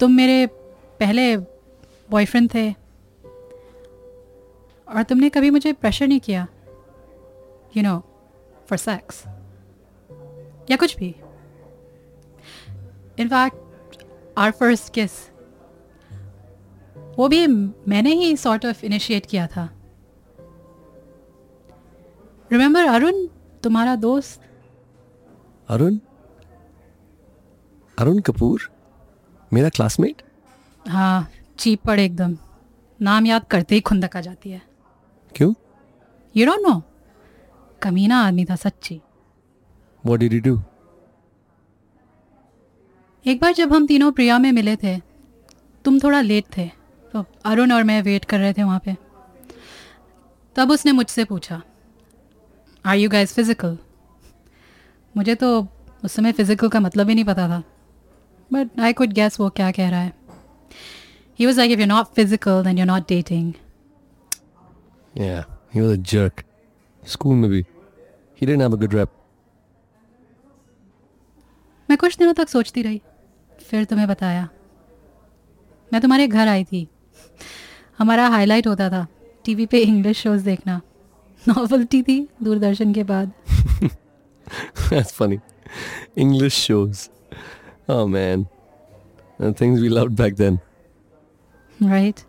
तुम 0.00 0.12
मेरे 0.12 0.59
पहले 1.00 1.36
बॉयफ्रेंड 2.10 2.48
थे। 2.54 2.70
और 4.88 5.02
तुमने 5.02 5.28
कभी 5.28 5.50
मुझे 5.50 5.72
प्रेशर 5.72 6.06
नहीं 6.06 6.20
किया? 6.20 6.46
यू 7.76 7.82
नो 7.82 7.98
फॉर 8.68 8.78
सेक्स 8.78 9.22
या 10.70 10.76
कुछ 10.76 10.96
भी। 10.96 11.14
इनफैक्ट 13.18 14.04
आर 14.38 14.50
फ़र्स्ट 14.50 14.92
किस 14.94 15.10
वो 17.18 17.28
भी 17.28 17.46
मैंने 17.88 18.12
ही 18.12 18.36
सॉर्ट 18.36 18.66
ऑफ़ 18.66 18.84
इनिशिएट 18.84 19.26
किया 19.26 19.46
था। 19.46 19.68
रिमेंबर 22.52 22.84
अरुण 22.84 23.26
तुम्हारा 23.62 23.96
दोस्त? 23.96 24.40
अरुण 25.68 25.98
अरुण 27.98 28.18
कपूर 28.18 28.70
मेरा 29.52 29.68
क्लासमेट 29.68 30.22
हाँ 30.90 31.28
चीप 31.58 31.82
पड़े 31.86 32.04
एकदम। 32.04 32.36
नाम 33.00 33.26
याद 33.26 33.44
करते 33.50 33.74
ही 33.74 33.80
खुंदक 33.80 34.16
आ 34.16 34.20
जाती 34.20 34.50
है। 34.50 34.60
क्यों? 35.32 35.52
यू 36.34 36.46
डोंट 36.46 36.60
नो 36.62 36.82
कमीना 37.82 38.18
आदमी 38.20 38.44
था 38.44 38.56
सच्ची। 38.56 39.00
What 40.04 40.20
did 40.20 40.32
he 40.32 40.40
do? 40.42 40.58
एक 43.26 43.40
बार 43.40 43.52
जब 43.54 43.72
हम 43.72 43.86
तीनों 43.86 44.10
प्रिया 44.12 44.38
में 44.38 44.50
मिले 44.52 44.76
थे 44.76 44.96
तुम 45.84 45.98
थोड़ा 45.98 46.20
लेट 46.20 46.44
थे 46.56 46.66
तो 47.14 47.24
अरुण 47.44 47.72
और 47.72 47.84
मैं 47.84 48.00
वेट 48.02 48.24
कर 48.24 48.38
रहे 48.38 48.52
थे 48.52 48.62
वहाँ 48.62 48.80
पे। 48.84 48.96
तब 50.56 50.70
उसने 50.70 50.92
मुझसे 50.92 51.24
पूछा 51.24 51.60
आर 52.84 52.96
यू 52.96 53.10
गाइज़ 53.10 53.34
फ़िज़िकल 53.34 53.76
मुझे 55.14 55.34
तो 55.34 55.66
उस 56.04 56.12
समय 56.12 56.32
फ़िज़िकल 56.32 56.68
का 56.68 56.80
मतलब 56.80 57.08
ही 57.08 57.14
नहीं 57.14 57.24
पता 57.24 57.48
था। 57.48 57.62
बट 58.50 58.80
आई 58.80 58.92
कुड 58.92 59.12
गैस 59.12 59.40
वो 59.40 59.48
क्या 59.50 59.70
कह 59.70 59.90
रहा 59.90 60.00
है। 60.00 60.12
He 61.39 61.45
was 61.45 61.57
like 61.57 61.71
if 61.71 61.79
you 61.79 61.85
not 61.85 62.13
physical 62.15 62.63
then 62.63 62.77
you 62.77 62.85
not 62.85 63.07
dating 63.09 63.53
Yeah, 65.15 65.43
he 65.73 65.81
was 65.81 65.91
a 65.91 65.97
jerk. 66.11 66.41
School 67.03 67.35
में 67.41 67.49
भी. 67.49 67.61
He 68.39 68.47
didn't 68.47 68.63
have 68.63 68.73
a 68.77 68.79
good 68.79 68.95
rep. 68.97 69.09
मैं 71.89 71.97
कुछ 71.97 72.17
दिनों 72.17 72.33
तक 72.33 72.49
सोचती 72.49 72.81
रही 72.81 73.01
फिर 73.69 73.85
तुम्हें 73.85 74.07
बताया 74.07 74.47
मैं 75.93 76.01
तुम्हारे 76.01 76.27
घर 76.27 76.47
आई 76.47 76.63
थी 76.71 76.87
हमारा 77.97 78.27
हाईलाइट 78.27 78.67
होता 78.67 78.89
था 78.89 79.05
टीवी 79.45 79.65
पे 79.71 79.79
इंग्लिश 79.83 80.21
शोज 80.21 80.41
देखना 80.43 80.79
नॉवल्टी 81.47 82.01
थी 82.03 82.19
दूरदर्शन 82.43 82.93
के 82.93 83.03
बाद 83.13 83.31
That's 84.89 85.11
funny. 85.19 85.37
English 86.23 86.57
shows. 86.65 86.99
Oh 87.93 88.03
man. 88.15 88.43
The 89.39 89.53
things 89.61 89.81
we 89.85 89.89
loved 89.89 90.15
back 90.19 90.35
then. 90.41 90.59
Right 91.82 92.20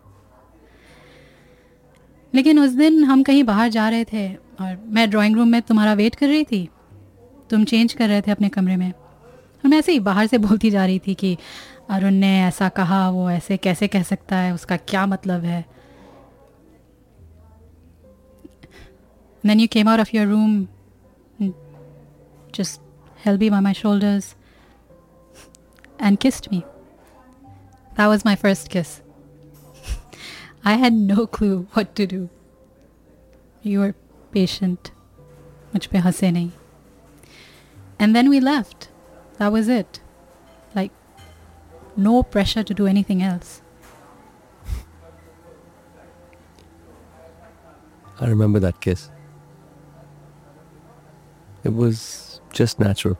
लेकिन 2.34 2.58
उस 2.58 2.70
दिन 2.70 3.04
हम 3.04 3.22
कहीं 3.22 3.44
बाहर 3.44 3.68
जा 3.68 3.88
रहे 3.88 4.04
थे 4.04 4.34
और 4.34 4.84
मैं 4.86 5.10
ड्राइंग 5.10 5.36
रूम 5.36 5.48
में 5.48 5.62
तुम्हारा 5.62 5.92
वेट 5.92 6.14
कर 6.14 6.28
रही 6.28 6.44
थी। 6.44 6.68
तुम 7.50 7.64
चेंज 7.64 7.92
कर 7.92 8.08
रहे 8.08 8.20
थे 8.20 8.30
अपने 8.30 8.48
कमरे 8.48 8.76
में। 8.76 8.92
और 8.92 9.68
मैं 9.68 9.78
ऐसे 9.78 9.92
ही 9.92 10.00
बाहर 10.00 10.26
से 10.26 10.38
बोलती 10.38 10.70
जा 10.70 10.86
रही 10.86 10.98
थी 10.98 11.14
कि 11.14 11.38
अरुण 11.90 12.10
ने 12.10 12.44
ऐसा 12.44 12.68
कहा, 12.68 13.10
वो 13.10 13.30
ऐसे 13.30 13.56
कैसे 13.56 13.88
कह 13.88 14.02
सकता 14.02 14.36
है, 14.36 14.54
उसका 14.54 14.76
क्या 14.76 15.06
मतलब 15.06 15.44
है? 15.44 15.64
You 19.44 19.68
came 19.68 19.88
out 19.88 20.00
of 20.00 20.14
your 20.14 20.26
room 20.26 20.68
and 21.40 21.52
just 22.52 22.80
held 23.24 23.40
me 23.40 23.50
by 23.50 23.60
my 23.60 23.72
shoulders 23.72 24.34
and 26.00 26.20
kissed 26.20 26.50
me. 26.52 26.62
That 27.96 28.06
was 28.06 28.24
my 28.24 28.36
first 28.36 28.70
kiss. 28.70 29.11
I 30.63 30.73
had 30.73 30.93
no 30.93 31.27
clue 31.27 31.67
what 31.73 31.95
to 31.95 32.07
do. 32.07 32.29
You 33.61 33.79
were 33.79 33.95
patient. 34.31 34.91
मुझ 35.75 35.87
पे 35.87 35.97
हंसे 35.99 36.31
नहीं. 36.31 36.51
And 37.99 38.15
then 38.15 38.29
we 38.29 38.39
left. 38.39 38.89
That 39.37 39.51
was 39.51 39.67
it. 39.67 39.99
Like, 40.75 40.91
no 41.95 42.23
pressure 42.23 42.63
to 42.63 42.73
do 42.73 42.87
anything 42.87 43.21
else. 43.21 43.61
I 48.19 48.27
remember 48.27 48.59
that 48.59 48.81
kiss. 48.81 49.09
It 51.63 51.73
was 51.73 52.41
just 52.51 52.79
natural. 52.79 53.17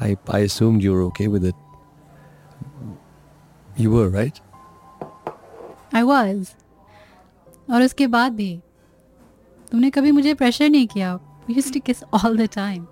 I, 0.00 0.16
I 0.28 0.38
assumed 0.40 0.82
you 0.82 0.92
were 0.92 1.02
okay 1.04 1.28
with 1.28 1.44
it. 1.44 1.54
You 3.76 3.90
were, 3.90 4.08
right? 4.08 4.40
I 5.97 6.03
was. 6.03 6.53
और 7.69 7.81
उसके 7.83 8.07
बाद 8.07 8.31
भी, 8.33 8.59
तुमने 9.71 9.89
कभी 9.89 10.11
मुझे 10.11 10.33
pressure 10.33 10.69
नहीं 10.69 10.87
किया। 10.87 11.13
We 11.15 11.53
used 11.53 11.73
to 11.73 11.79
kiss 11.85 12.03
all 12.03 12.37
the 12.37 12.49
time 12.53 12.85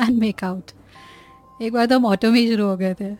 and 0.00 0.18
make 0.18 0.44
out 0.44 0.70
एक 1.60 1.72
बार 1.72 1.86
तो 1.86 1.96
हम 1.96 2.06
ऑटो 2.06 2.30
में 2.30 2.38
ही 2.40 2.46
शुरू 2.48 2.66
हो 2.66 2.76
गए 2.76 2.94
थे। 2.94 3.10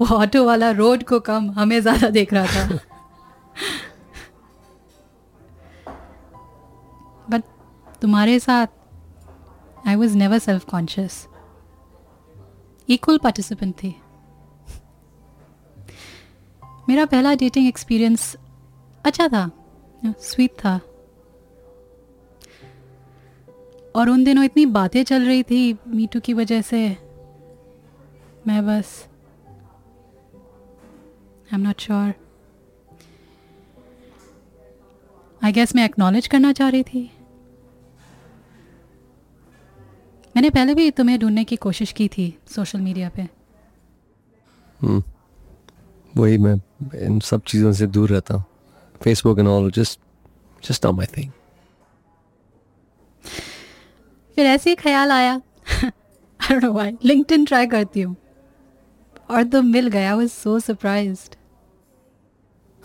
वो 0.00 0.06
ऑटो 0.16 0.44
वाला 0.46 0.70
रोड 0.72 1.02
को 1.04 1.20
कम 1.20 1.50
हमें 1.50 1.80
ज़्यादा 1.80 2.08
देख 2.10 2.32
रहा 2.32 2.46
था। 2.46 2.78
बट 7.30 7.42
तुम्हारे 8.02 8.38
साथ 8.40 9.86
I 9.88 9.94
was 9.96 10.16
never 10.16 10.38
self 10.38 10.64
conscious 10.70 11.26
equal 12.88 13.18
participant 13.18 13.74
थी। 13.74 13.94
मेरा 16.90 17.04
पहला 17.06 17.32
डेटिंग 17.34 17.66
एक्सपीरियंस 17.68 18.22
अच्छा 19.04 19.26
था 19.28 19.50
स्वीट 20.04 20.50
था। 20.58 20.80
और 23.94 24.08
उन 24.08 24.24
दिनों 24.24 24.44
इतनी 24.44 24.64
बातें 24.68 25.02
चल 25.04 25.26
रही 25.26 25.42
थी 25.42 25.60
मीटू 25.88 26.20
की 26.20 26.32
वजह 26.34 26.62
से, 26.62 26.80
मैं 28.46 28.64
बस 28.66 28.88
I 31.44 31.54
am 31.54 31.60
not 31.60 31.80
sure 31.80 32.12
I 35.42 35.52
guess 35.52 35.74
मैं 35.76 35.84
एक्नॉलेज 35.84 36.26
करना 36.26 36.52
चाह 36.52 36.68
रही 36.68 36.82
थी। 36.82 37.02
मैंने 40.34 40.50
पहले 40.50 40.74
भी 40.74 40.90
तुम्हें 40.90 41.18
ढूँढने 41.20 41.44
की 41.44 41.56
कोशिश 41.58 41.92
की 41.92 42.08
थी 42.08 42.28
सोशल 42.48 42.80
मीडिया 42.80 43.08
पे। 43.08 43.28
हम्म। 44.80 45.02
वही 46.16 46.38
मैं 46.38 46.54
इन 47.06 47.18
सब 47.20 47.42
चीज़ों 47.46 47.72
से 47.72 47.86
दूर 47.86 48.10
रहता 48.10 48.34
हूँ। 48.34 48.44
Facebook 49.00 49.38
and 49.38 49.48
all 49.48 49.70
just 49.70 50.00
just 50.62 50.86
not 50.86 50.94
my 50.94 51.06
thing 51.16 51.30
फिर 54.36 54.46
ऐसे 54.46 54.70
ही 54.70 54.76
ख्याल 54.76 55.12
आया। 55.12 55.34
I 55.34 56.48
don't 56.50 56.64
know 56.64 56.72
why 56.72 56.96
LinkedIn 57.04 57.44
try 57.44 57.66
करती 57.66 58.00
हूँ। 58.00 58.16
और 59.30 59.44
तो 59.44 59.62
मिल 59.62 59.88
गया। 59.88 60.14
Was 60.16 60.28
so 60.30 60.58
surprised 60.60 61.34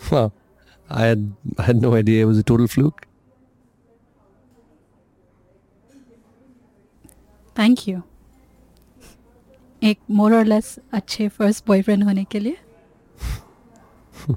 Wow. 0.00 0.30
I 0.90 1.04
had 1.04 1.22
I 1.58 1.62
had 1.66 1.78
no 1.82 1.90
idea 1.94 2.24
it 2.24 2.28
was 2.28 2.38
a 2.38 2.42
total 2.48 2.68
fluke. 2.72 3.00
Thank 7.56 7.88
you 7.88 8.00
एक 9.82 9.98
मोर 10.10 10.34
और 10.36 10.44
लेस 10.44 10.78
अच्छे 10.94 11.28
फ़र्स्ट 11.28 11.66
बॉयफ्रेंड 11.66 12.04
होने 12.04 12.24
के 12.24 12.40
लिए। 12.40 12.56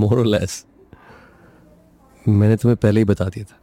More 0.00 0.18
or 0.18 0.26
less. 0.26 0.64
मैंने 2.28 2.56
तुम्हें 2.56 2.76
पहले 2.82 3.00
ही 3.00 3.04
बता 3.04 3.24
दिया 3.24 3.44
था 3.44 3.58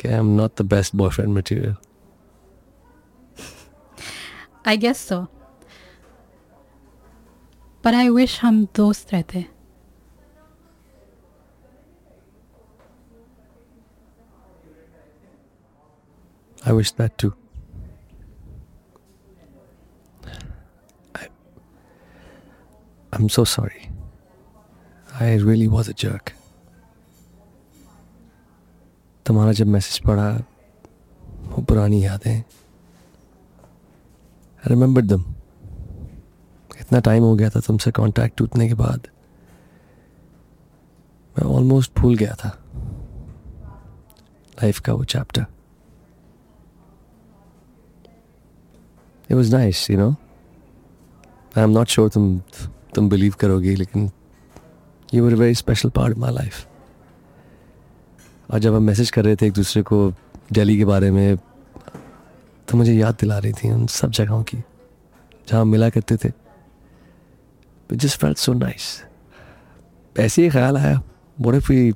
कि 0.00 0.08
I 0.08 0.14
am 0.14 0.26
not 0.36 0.62
the 0.62 0.64
best 0.72 0.94
boyfriend 0.96 1.32
material 1.36 1.74
I 4.66 4.76
guess 4.76 4.98
so 5.08 5.20
पर 7.84 7.94
आई 7.94 8.08
विश 8.08 8.38
हम 8.42 8.64
दोस्त 8.76 9.12
रहते 9.12 9.44
I 16.58 16.74
wish 16.74 16.92
that 16.98 17.16
too. 17.22 17.32
I'm 23.16 23.28
so 23.28 23.44
sorry. 23.44 23.92
I 25.20 25.28
really 25.42 25.68
was 25.68 25.88
a 25.88 25.94
jerk. 26.04 26.32
तुम्हारा 29.26 29.52
जब 29.52 29.66
मैसेज 29.66 29.98
पढ़ा 29.98 30.30
वो 31.22 31.62
पुरानी 31.62 32.04
यादें। 32.04 32.36
आई 32.36 32.42
रिमेंबर 34.66 35.02
दम 35.02 35.24
इतना 36.80 37.00
टाइम 37.00 37.22
हो 37.22 37.36
गया 37.36 37.50
था 37.50 37.60
तुमसे 37.60 37.90
कांटेक्ट 37.90 38.36
टूटने 38.36 38.68
के 38.68 38.74
बाद। 38.74 39.08
मैं 41.38 41.44
ऑलमोस्ट 41.44 41.98
भूल 41.98 42.16
गया 42.16 42.34
था। 42.34 42.62
लाइफ 44.62 44.80
का 44.80 44.92
वो 44.92 45.04
chapter 45.04 45.46
It 49.32 49.32
was 49.32 49.54
nice, 49.54 49.90
no 49.90 50.10
I 51.58 51.62
am 51.62 51.70
not 51.70 51.86
sure 51.86 52.08
तुम 52.08 52.42
तुम 52.96 53.08
बिलीव 53.08 53.34
करोगे, 53.40 53.74
लेकिन 53.74 54.10
you 55.14 55.24
were 55.24 55.34
very 55.34 55.54
special 55.54 55.90
part 55.90 56.12
of 56.12 56.20
my 56.20 56.32
life 56.32 56.66
और 58.50 58.58
जब 58.58 58.74
हम 58.74 58.82
मैसेज 58.82 59.10
कर 59.10 59.24
रहे 59.24 59.36
थे 59.36 59.46
एक 59.46 59.52
दूसरे 59.52 59.82
को 59.82 59.98
डेली 60.52 60.76
के 60.78 60.84
बारे 60.84 61.10
में 61.10 61.36
तो 62.68 62.76
मुझे 62.78 62.92
याद 62.94 63.16
दिला 63.20 63.38
रही 63.38 63.52
थी 63.52 63.70
उन 63.70 63.86
सब 63.86 64.10
जगहों 64.10 64.42
की, 64.42 64.58
जहाँ 65.48 65.64
मिला 65.64 65.88
करते 65.90 66.16
थे। 66.16 66.30
जस्ट 67.90 68.20
फेल्ट 68.20 68.38
सो 68.38 68.52
नाइस 68.54 68.84
ऐसे 70.16 70.42
ही 70.42 70.50
ख्याल 70.50 70.76
आया। 70.76 71.00
बोरे 71.38 71.58
we 71.58 71.90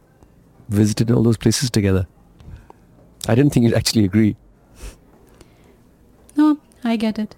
visited 0.70 1.10
all 1.10 1.24
those 1.24 1.36
places 1.36 1.70
together 1.70 2.06
I 3.28 3.36
don't 3.36 3.54
think 3.56 3.66
you 3.66 3.72
actually 3.78 4.04
agree 4.06 4.34
no 6.36 6.56
I 6.86 6.98
get 6.98 7.18
it 7.18 7.34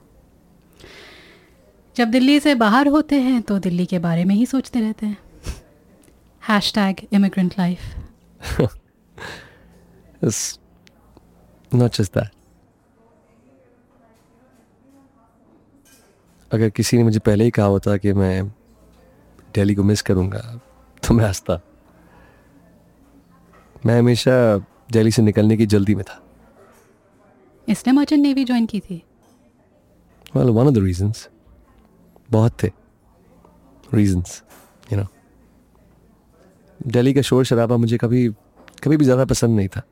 जब 1.96 2.10
दिल्ली 2.10 2.40
से 2.40 2.54
बाहर 2.54 2.88
होते 2.88 3.20
हैं 3.20 3.42
तो 3.42 3.58
दिल्ली 3.58 3.86
के 3.86 3.98
बारे 3.98 4.24
में 4.24 4.34
ही 4.34 4.46
सोचते 4.46 4.80
रहते 4.80 5.06
हैं। 5.06 5.16
Hashtag 6.74 7.00
immigrant 7.12 7.54
life 7.58 7.80
It's 10.24 10.58
not 11.72 11.90
just 11.90 12.12
that. 12.14 12.28
अगर 16.52 16.70
किसी 16.70 16.96
ने 16.96 17.04
मुझे 17.04 17.18
पहले 17.18 17.44
ही 17.44 17.50
कहा 17.50 17.66
होता 17.66 17.96
कि 17.96 18.12
मैं 18.12 18.48
दिल्ली 19.54 19.74
को 19.74 19.82
मिस 19.82 20.02
करूँगा 20.02 20.40
तो 21.02 21.14
मैं 21.14 21.24
हंसता। 21.24 21.60
मैं 23.86 23.98
हमेशा 23.98 24.34
दिल्ली 24.92 25.10
से 25.10 25.22
निकलने 25.22 25.56
की 25.56 25.66
जल्दी 25.66 25.94
में 25.94 26.04
था। 26.04 26.22
इसने 27.68 27.92
मर्चेंट 27.92 28.22
नेवी 28.22 28.44
ज्वाइन 28.44 28.66
की 28.66 28.80
थी। 28.80 29.02
Well 30.36 30.48
one 30.48 30.66
of 30.66 30.74
the 30.74 30.78
reasons 30.78 31.28
बहुत 32.32 32.62
थे 32.62 32.70
रीजंस 33.94 34.42
यू 34.92 34.98
नो 34.98 35.06
दिल्ली 36.80 37.12
का 37.14 37.22
शोर 37.22 37.44
शराबा 37.44 37.76
मुझे 37.76 37.96
कभी 37.98 38.28
कभी 38.82 38.96
भी 38.96 39.04
ज़्यादा 39.04 39.24
पसंद 39.24 39.56
नहीं 39.56 39.68
था। 39.68 39.82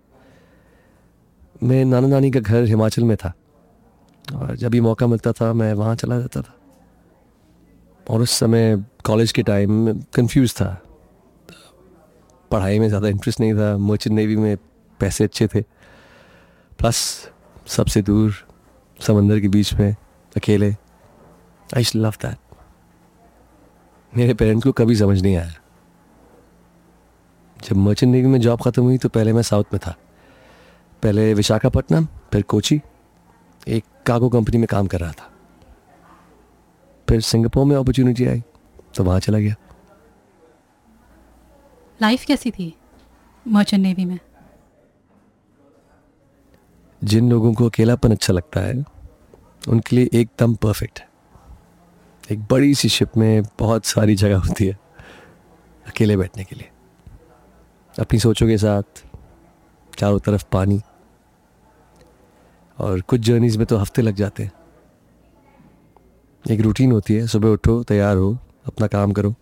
मेरे 1.62 1.85
नाना 1.85 2.07
नानी 2.09 2.31
का 2.31 2.40
घर 2.40 2.64
हिमाचल 2.64 3.05
में 3.05 3.16
था, 3.16 3.33
और 4.24 4.57
जब 4.57 4.70
भी 4.70 4.81
मौका 4.81 5.07
मिलता 5.07 5.33
था, 5.33 5.53
मैं 5.53 5.72
वहाँ 5.74 5.94
चला 5.96 6.18
जाता 6.20 6.40
था। 6.40 6.55
और 8.07 8.20
उस 8.20 8.31
समय 8.33 8.76
कॉलेज 9.05 9.33
के 9.33 9.42
टाइम 9.42 9.92
कंफ्यूज 10.14 10.55
था। 10.55 10.70
पढ़ाई 12.50 12.79
में 12.79 12.88
ज़्यादा 12.88 13.09
इंटरेस्ट 13.09 13.40
नहीं 13.40 13.55
था 13.55 13.76
मर्चेंट 13.79 14.14
नेवी 14.16 14.37
में 14.37 14.57
पैसे 15.00 15.24
अच्छे 15.24 15.46
थे। 15.46 15.61
प्लस 16.79 16.98
सबसे 17.68 18.03
दूर, 18.03 18.35
समंदर 19.00 19.40
के 19.40 19.48
बीच 19.48 19.74
में, 19.74 19.94
अकेले। 20.37 20.74
आई 21.71 21.85
लव 21.97 22.15
दैट 22.23 22.39
मेरे 24.13 24.35
पेरेंट्स 24.35 24.65
को 24.65 24.73
कभी 24.73 24.97
समझ 24.97 25.21
नहीं 25.23 25.37
आया। 25.37 25.53
जब 27.57 27.77
मर्चेंट 27.77 28.13
नेवी 28.13 28.29
में 28.29 28.39
जॉब 28.41 28.63
ख़त्म 28.63 28.83
हुई 28.83 28.99
तो 28.99 29.09
पहले 29.09 29.33
मैं 29.33 29.43
साउथ 29.43 29.65
में 29.73 29.79
था। 29.79 29.95
पहले 31.03 31.33
विशाखापट्टनम 31.35 32.07
फिर 32.33 32.43
कोची 32.43 32.81
एक 33.69 33.85
कार्गो 34.07 34.29
कंपनी 34.29 34.59
में 34.59 34.67
काम 34.67 34.87
कर 34.87 35.01
रहा 35.01 35.13
था। 35.13 35.31
फिर 37.09 37.21
सिंगापुर 37.23 37.65
में 37.67 37.77
अपॉर्चुनिटी 37.77 38.27
आई 38.27 38.43
तो 38.95 39.05
वहाँ 39.05 39.21
चला 39.21 39.39
गया। 39.39 39.55
लाइफ 42.01 42.25
कैसी 42.25 42.51
थी 42.51 42.75
मर्चेंट 43.47 43.83
नेवी 43.83 44.05
में? 44.05 44.19
जिन 47.03 47.31
लोगों 47.31 47.53
को 47.55 47.69
अकेलापन 47.69 48.13
अच्छा 48.13 48.33
लगता 48.33 48.61
है 48.61 48.85
उनके 49.69 49.97
लिए 49.97 50.09
एकदम 50.15 50.55
परफेक्ट 50.55 51.01
है। 51.01 51.09
एक 52.31 52.43
बड़ी 52.43 52.75
सी 52.75 52.88
शिप 52.88 53.16
में 53.16 53.43
बहुत 53.59 53.85
सारी 53.85 54.14
जगह 54.16 54.38
होती 54.38 54.66
है, 54.66 54.79
अकेले 55.87 56.16
बैठने 56.16 56.45
के 56.45 56.57
लिए। 56.57 56.69
अपनी 57.99 58.19
सोचों 58.19 58.47
के 58.47 58.59
साथ, 58.59 58.83
चारों 59.99 60.19
तरफ़ 60.19 60.45
पानी। 60.53 60.81
और 62.79 63.01
कुछ 63.01 63.21
जर्नीज 63.21 63.57
में 63.57 63.66
तो 63.66 63.77
हफ़्ते 63.77 64.03
लग 64.03 64.14
जाते 64.14 64.43
हैं। 64.43 64.53
एक 66.45 66.61
रूटीन 66.61 66.93
होती 66.93 67.14
है, 67.14 67.27
सुबह 67.27 67.49
उठो, 67.49 67.83
तैयार 67.83 68.16
हो, 68.16 68.38
अपना 68.66 68.87
काम 68.87 69.12
करो, 69.12 69.35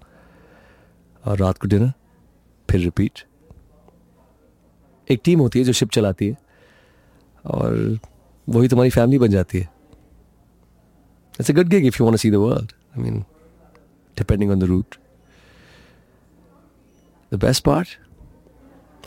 और 1.25 1.39
रात 1.39 1.59
को 1.59 1.69
डिनर 1.69 1.93
फिर 2.69 2.81
रिपीट 2.81 3.23
एक 5.11 5.21
टीम 5.25 5.41
होती 5.41 5.59
है 5.59 5.65
जो 5.65 5.73
शिप 5.73 5.91
चलाती 5.91 6.29
है, 6.29 6.37
और 7.47 7.99
वही 8.49 8.69
तुम्हारी 8.69 8.91
फैमिली 8.91 9.19
बन 9.19 9.31
जाती 9.31 9.59
है। 9.59 9.69
It's 11.41 11.51
a 11.51 11.55
good 11.55 11.69
gig 11.69 11.87
if 11.87 11.97
you 12.01 12.07
want 12.07 12.15
to 12.15 12.19
see 12.19 12.31
the 12.31 12.35
world 12.35 12.73
I 12.98 13.04
mean 13.04 13.24
depending 14.18 14.52
on 14.52 14.60
the 14.60 14.64
route 14.74 14.96
the 17.32 17.44
best 17.46 17.64
part 17.64 17.98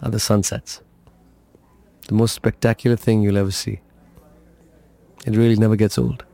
are 0.05 0.11
the 0.11 0.19
sunsets 0.31 0.81
the 2.09 2.15
most 2.15 2.35
spectacular 2.35 2.97
thing 2.97 3.23
you'll 3.23 3.37
ever 3.37 3.51
see. 3.51 3.81
It 5.21 5.37
really 5.37 5.57
never 5.57 5.77
gets 5.77 5.99
old. 5.99 6.25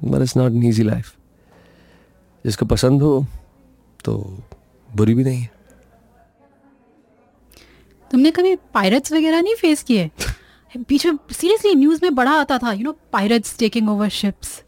But 0.00 0.22
it's 0.22 0.36
not 0.36 0.52
an 0.52 0.62
easy 0.62 0.84
life. 0.84 1.16
जिसको 2.44 2.66
पसंद 2.66 3.02
हो 3.02 3.26
तो 4.04 4.12
बुरी 4.88 5.14
भी 5.14 5.24
नहीं 5.24 5.40
है 5.40 5.50
तुमने 8.10 8.30
कभी 8.30 8.54
पायरेट्स 8.74 9.12
वगैरह 9.12 9.40
नहीं 9.40 9.54
फेस 9.54 9.82
किए 9.90 10.10
बीच 10.77 11.05
में 11.05 11.17
सीरियसली 11.31 11.73
न्यूज़ 11.75 11.99
में 12.03 12.15
बड़ा 12.15 12.31
आता 12.31 12.57
था 12.57 12.71
you 12.71 12.83
know 12.83 12.95
pirates 13.13 13.57
taking 13.59 13.89
over 13.89 14.09
ships 14.09 14.63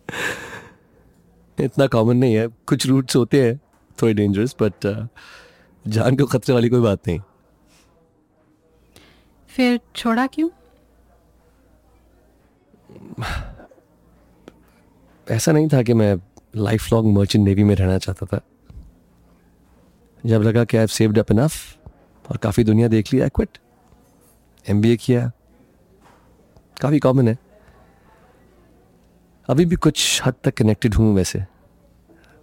इतना 1.57 1.87
कॉमन 1.87 2.17
नहीं 2.17 2.33
है। 2.33 2.47
कुछ 2.47 2.85
रूट्स 2.87 3.15
होते 3.15 3.43
हैं 3.43 3.59
थोड़े 4.01 4.13
डेंजरस 4.13 4.55
बट 4.61 5.07
जान 5.85 6.17
को 6.17 6.25
खतरे 6.25 6.53
वाली 6.53 6.69
कोई 6.69 6.79
बात 6.79 7.07
नहीं। 7.07 7.19
फिर 9.49 9.79
छोड़ा 9.95 10.27
क्यों? 10.27 10.49
ऐसा 15.27 15.51
नहीं 15.51 15.67
था 15.67 15.81
कि 15.83 15.93
मैं 15.93 16.15
लाइफ 16.55 16.91
लॉन्ग 16.93 17.17
मर्चेंट 17.17 17.45
नेवी 17.45 17.63
में 17.63 17.75
रहना 17.75 17.97
चाहता 17.97 18.25
था। 18.25 18.41
जब 20.25 20.41
लगा 20.41 20.63
कि 20.65 20.77
आई 20.77 20.87
सेव्ड 20.87 21.19
अप 21.19 21.31
इनफ 21.31 21.77
और 22.29 22.37
काफ़ी 22.37 22.63
दुनिया 22.63 22.87
देख 22.87 23.13
लिया 23.13 23.27
क्विट 23.27 23.57
एम 24.69 24.81
किया। 24.95 25.31
काफ़ी 26.81 26.99
कॉमन 26.99 27.27
है। 27.27 27.37
अभी 29.49 29.65
भी 29.65 29.75
कुछ 29.75 30.21
हद 30.25 30.33
तक 30.43 30.53
कनेक्टेड 30.53 30.93
हूँ 30.93 31.13
वैसे। 31.15 31.43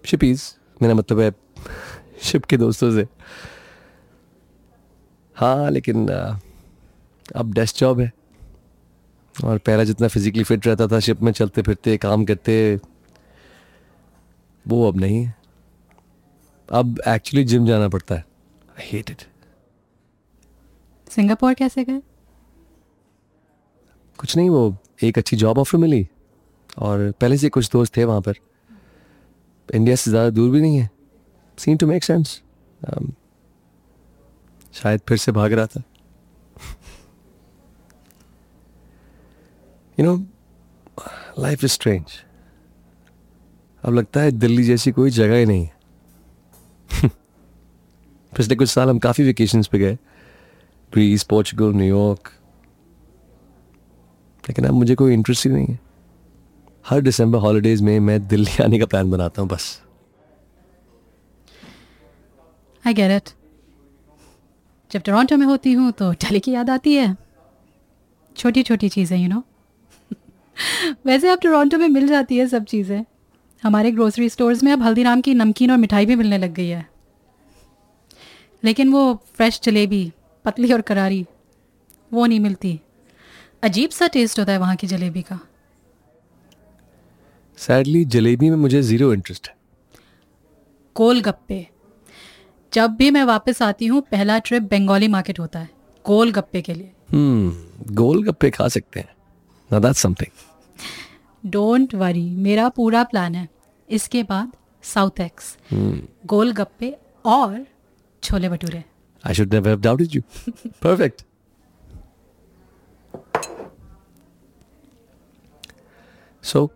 शिपीज 0.05 0.43
मेरा 0.83 0.95
मतलब 0.95 1.21
है 1.21 1.31
शिप 2.23 2.45
के 2.45 2.57
दोस्तों 2.57 2.91
से। 2.93 3.07
हाँ 5.37 5.71
लेकिन 5.71 6.09
अब 7.37 7.53
डेस्क 7.55 7.77
जॉब 7.77 8.01
है। 8.01 8.13
और 9.35 9.59
पहला 9.59 9.85
जितना 9.85 10.09
फिजिकली 10.09 10.45
फिट 10.45 10.67
रहता 10.67 10.87
था 10.87 10.99
शिप 11.01 11.23
में 11.23 11.31
चलते 11.33 11.63
फिरते, 11.63 11.97
काम 11.97 12.25
करते, 12.25 12.79
वो 14.67 14.89
अब 14.89 14.97
नहीं 14.97 15.25
है। 15.25 15.35
अब 16.69 17.01
एक्चुअली 17.09 17.45
जिम 17.45 17.67
जाना 17.67 17.89
पड़ता 17.89 18.15
है। 18.15 18.25
आई 18.71 18.87
हेट 18.87 19.11
इट 19.11 19.23
सिंगापुर 21.09 21.55
कैसे 21.55 21.85
गए? 21.85 22.01
कुछ 24.19 24.37
नहीं, 24.37 24.51
वो 24.51 24.77
एक 25.03 25.19
अच्छी 25.19 25.37
जॉब 25.37 25.59
ऑफ़र 25.59 25.79
मिली 25.79 26.07
और 26.79 27.11
पहले 27.21 27.37
से 27.39 27.49
कुछ 27.49 27.71
दोस्त 27.73 27.97
थे 27.97 28.05
वहाँ 28.05 28.21
पर। 28.21 28.35
इंडिया 29.69 29.97
से 29.97 30.11
ज़्यादा 30.11 30.31
दूर 30.31 30.51
भी 30.51 30.61
नहीं 30.61 30.77
है। 30.79 30.89
सीन 31.59 31.77
टू 31.77 31.87
मेक 31.87 32.05
सेंस 32.05 32.41
शायद 34.75 35.01
फिर 35.09 35.19
से 35.19 35.33
भाग 35.33 35.53
रहा 35.53 35.67
था। 35.67 35.83
You 39.99 40.07
know 40.07 40.17
life 41.39 41.65
is 41.65 41.73
strange 41.73 42.13
अब 43.85 43.95
लगता 43.95 44.21
है 44.21 44.31
दिल्ली 44.31 44.63
जैसी 44.65 44.93
कोई 44.93 45.11
जगह 45.11 45.37
ही 45.37 45.47
नहीं 45.47 45.65
है। 45.65 47.09
पिछले 48.33 48.57
कुछ 48.57 48.69
साल 48.69 48.89
हम 48.89 48.99
काफ़ी 48.99 49.25
वेकेशंस 49.25 49.67
पे 49.67 49.79
गए। 49.79 49.95
ग्रीस 50.93 51.23
पोर्चुगल 51.23 51.73
न्यूयॉर्क 51.73 52.31
लेकिन 54.45 54.65
अब 54.65 54.75
मुझे 54.75 54.95
कोई 54.95 55.13
इंटरेस्ट 55.13 55.47
ही 55.47 55.53
नहीं 55.53 55.67
है। 55.67 55.79
हर 56.85 57.01
दिसंबर 57.01 57.39
हॉलीडेज 57.39 57.83
में 57.83 57.99
मैं 58.01 58.27
दिल्ली 58.29 58.63
आने 58.65 58.79
का 58.79 58.87
प्लान 58.87 59.11
बनाता 59.11 59.43
हूँ, 59.43 59.49
बस। 59.51 59.81
आई 62.85 62.95
गेट 62.95 63.11
इट 63.13 63.31
जब 64.91 65.03
टोरंटो 65.03 65.37
में 65.37 65.47
होती 65.47 65.73
हूँ 65.73 65.91
तो 65.93 66.13
दिल्ली 66.13 66.41
की 66.41 66.53
याद 66.53 66.71
आती 66.71 66.95
है। 66.95 67.17
छोटी 68.37 68.63
छोटी 68.63 68.89
चीज़ें 68.89 69.19
यू 69.19 69.29
नो 69.29 69.43
वैसे 71.07 71.29
अब 71.29 71.39
टोरंटो 71.39 71.79
में 71.79 71.89
मिल 71.89 72.07
जाती 72.09 72.37
है 72.39 72.47
सब 72.47 72.65
चीज़ें। 72.65 73.05
हमारे 73.63 73.91
ग्रोसरी 73.91 74.29
स्टोर्स 74.29 74.63
में 74.63 74.73
अब 74.73 74.83
हल्दीराम 74.83 75.21
की 75.21 75.35
नमकीन 75.35 75.71
और 75.71 75.77
मिठाई 75.77 76.07
भी 76.07 76.17
मिलने 76.17 76.39
लग 76.39 76.53
गई 76.55 76.69
है। 76.69 76.87
लेकिन 78.63 78.93
वो 78.93 79.03
फ्रेश 79.35 79.61
जलेबी, 79.65 80.13
पतली 80.45 80.73
और 80.73 80.81
करारी, 80.81 81.25
वो 82.13 82.27
नहीं 82.27 82.41
मिलती। 82.41 82.81
अजीब 83.65 83.91
सा 83.91 84.07
टेस्ट 84.07 84.39
होता 84.39 84.53
है 84.53 84.59
वहाँ 84.59 84.77
की 84.77 84.87
जलेबी 84.87 85.23
का। 85.23 85.39
सैडली 87.59 88.05
जलेबी 88.05 88.51
में 88.51 88.57
मुझे 88.57 88.83
ज़ीरो 88.83 89.13
इंटरेस्ट 89.15 89.49
है। 89.49 89.55
गोलगप्पे 90.97 91.67
जब 92.73 92.91
भी 92.91 93.11
मैं 93.11 93.25
वापस 93.25 93.63
आती 93.63 93.87
हूँ 93.87 94.01
पहला 94.11 94.39
ट्रिप 94.39 94.63
बंगाली 94.63 95.09
मार्केट 95.09 95.41
होता 95.41 95.59
है 95.59 95.69
गोलगप्पे 96.05 96.63
के 96.63 96.75
लिए। 96.75 96.93
हम्म 97.11 97.95
गोलगप्पे 97.95 98.51
खा 98.51 98.69
सकते 98.69 99.01
हैं। 99.01 99.15
ना 99.73 99.79
दैट्स 99.79 99.99
समथिंग 99.99 101.51
डोंट 101.51 101.95
वरी 101.95 102.29
मेरा 102.37 102.69
पूरा 102.69 103.05
प्लान 103.05 103.35
है। 103.35 103.49
इसके 103.89 104.23
बाद 104.23 104.53
साउथ 104.83 105.21
एक्स 105.21 105.57
गोल 105.73 106.07
गोलगप्पे 106.27 106.97
और 107.25 107.67
chole 108.23 108.49
bhature. 108.49 108.85
I 109.25 109.33
should 109.33 109.55
never 109.55 109.71
have 109.71 109.83
doubted 109.85 110.15
you. 110.15 110.23
Perfect. 110.87 111.25
So, 116.45 116.71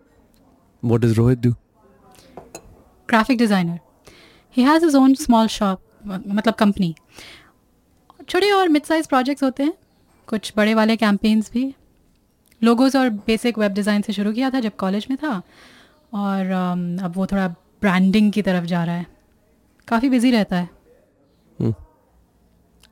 what 0.83 1.01
does 1.01 1.17
Rohit 1.17 1.41
do? 1.41 1.53
Graphic 3.09 3.37
designer 3.37 3.79
he 4.55 4.63
has 4.63 4.85
his 4.85 4.97
own 4.97 5.13
small 5.15 5.47
shop 5.47 5.81
मतलब 6.05 6.53
कंपनी 6.53 6.93
छोटे 8.29 8.51
और 8.51 8.69
मिड 8.69 8.83
साइज़ 8.85 9.07
प्रोजेक्ट्स 9.07 9.43
होते 9.43 9.63
हैं। 9.63 9.73
कुछ 10.27 10.51
बड़े 10.57 10.73
वाले 10.73 10.95
कैंपेन्स 10.97 11.51
भी। 11.53 11.73
लोगोज 12.61 12.95
और 12.95 13.09
बेसिक 13.27 13.57
वेब 13.57 13.73
डिज़ाइन 13.73 14.01
से 14.01 14.13
शुरू 14.13 14.31
किया 14.33 14.49
था 14.49 14.59
जब 14.59 14.75
कॉलेज 14.79 15.07
में 15.09 15.17
था। 15.17 15.41
और 16.13 16.45
um, 16.45 17.03
अब 17.03 17.13
वो 17.15 17.25
थोड़ा 17.25 17.47
ब्रांडिंग 17.81 18.31
की 18.31 18.41
तरफ़ 18.41 18.65
जा 18.65 18.83
रहा 18.83 18.95
है। 18.95 19.05
काफ़ी 19.87 20.09
बिज़ी 20.09 20.31
रहता 20.31 20.55
है। 20.55 20.69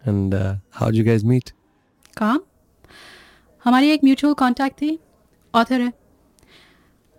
And 0.08 0.34
uh, 0.34 0.56
how'd 0.80 0.96
you 0.96 1.04
guys 1.06 1.24
meet? 1.30 1.52
काम? 2.18 2.40
हमारी 3.66 3.90
एक 3.92 4.04
म्यूचुअल 4.04 4.34
कांटेक्ट 4.34 4.82
थी। 4.82 4.98
ऑथर 5.54 5.82
है। 5.82 5.92